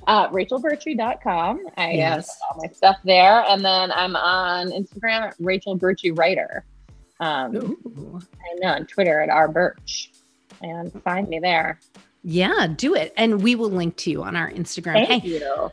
[0.08, 2.26] uh rachelbertsche.com i Yes.
[2.28, 6.64] have all my stuff there and then i'm on instagram at rachel bertsche writer
[7.20, 8.20] um Ooh.
[8.40, 10.08] i know on twitter at r bertsche
[10.62, 11.78] and find me there
[12.24, 13.12] Yeah, do it.
[13.16, 15.06] And we will link to you on our Instagram.
[15.06, 15.70] thank hey, you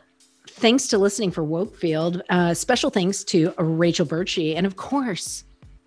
[0.48, 2.22] thanks to listening for Wokefield.
[2.30, 5.42] Uh, special thanks to Rachel Bertsche and, of course,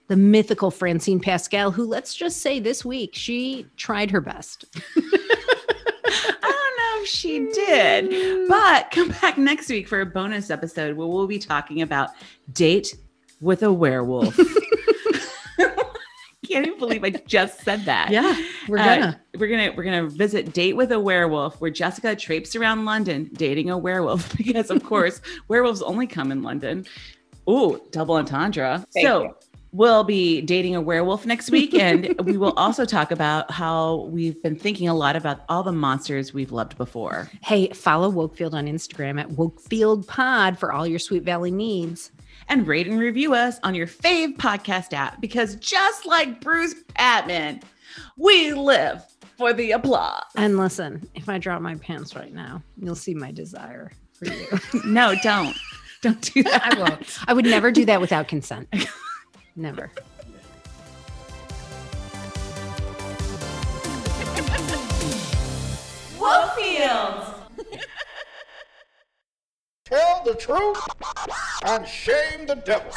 [0.10, 4.66] the mythical Francine Pascal, who, let's just say this week, she tried her best.
[4.98, 10.98] I don't know if she did, but come back next week for a bonus episode
[10.98, 12.10] where we'll be talking about
[12.52, 12.96] date
[13.42, 14.38] with a werewolf.
[16.50, 18.10] I can't even believe I just said that.
[18.12, 18.36] Yeah,
[18.68, 19.22] we're Uh, gonna.
[19.38, 23.70] we're gonna we're gonna visit date with a werewolf where Jessica traipses around London dating
[23.70, 26.86] a werewolf because of course werewolves only come in London.
[27.50, 28.84] Ooh, double entendre.
[28.94, 29.36] Thank so you.
[29.72, 34.42] we'll be dating a werewolf next week, and we will also talk about how we've
[34.44, 37.30] been thinking a lot about all the monsters we've loved before.
[37.44, 42.12] Hey, follow Wokefield on Instagram at Wokefield Pod for all your Sweet Valley needs.
[42.50, 47.62] And rate and review us on your fave podcast app because just like Bruce Patman,
[48.18, 49.04] we live
[49.38, 50.24] for the applause.
[50.36, 54.48] And listen, if I drop my pants right now, you'll see my desire for you.
[54.86, 55.56] No, don't.
[56.02, 56.74] Don't do that.
[56.74, 57.20] I won't.
[57.28, 58.68] I would never do that without consent.
[59.56, 59.92] Never.
[66.18, 67.39] Wokefield.
[69.90, 70.78] Tell the truth
[71.66, 72.92] and shame the devil.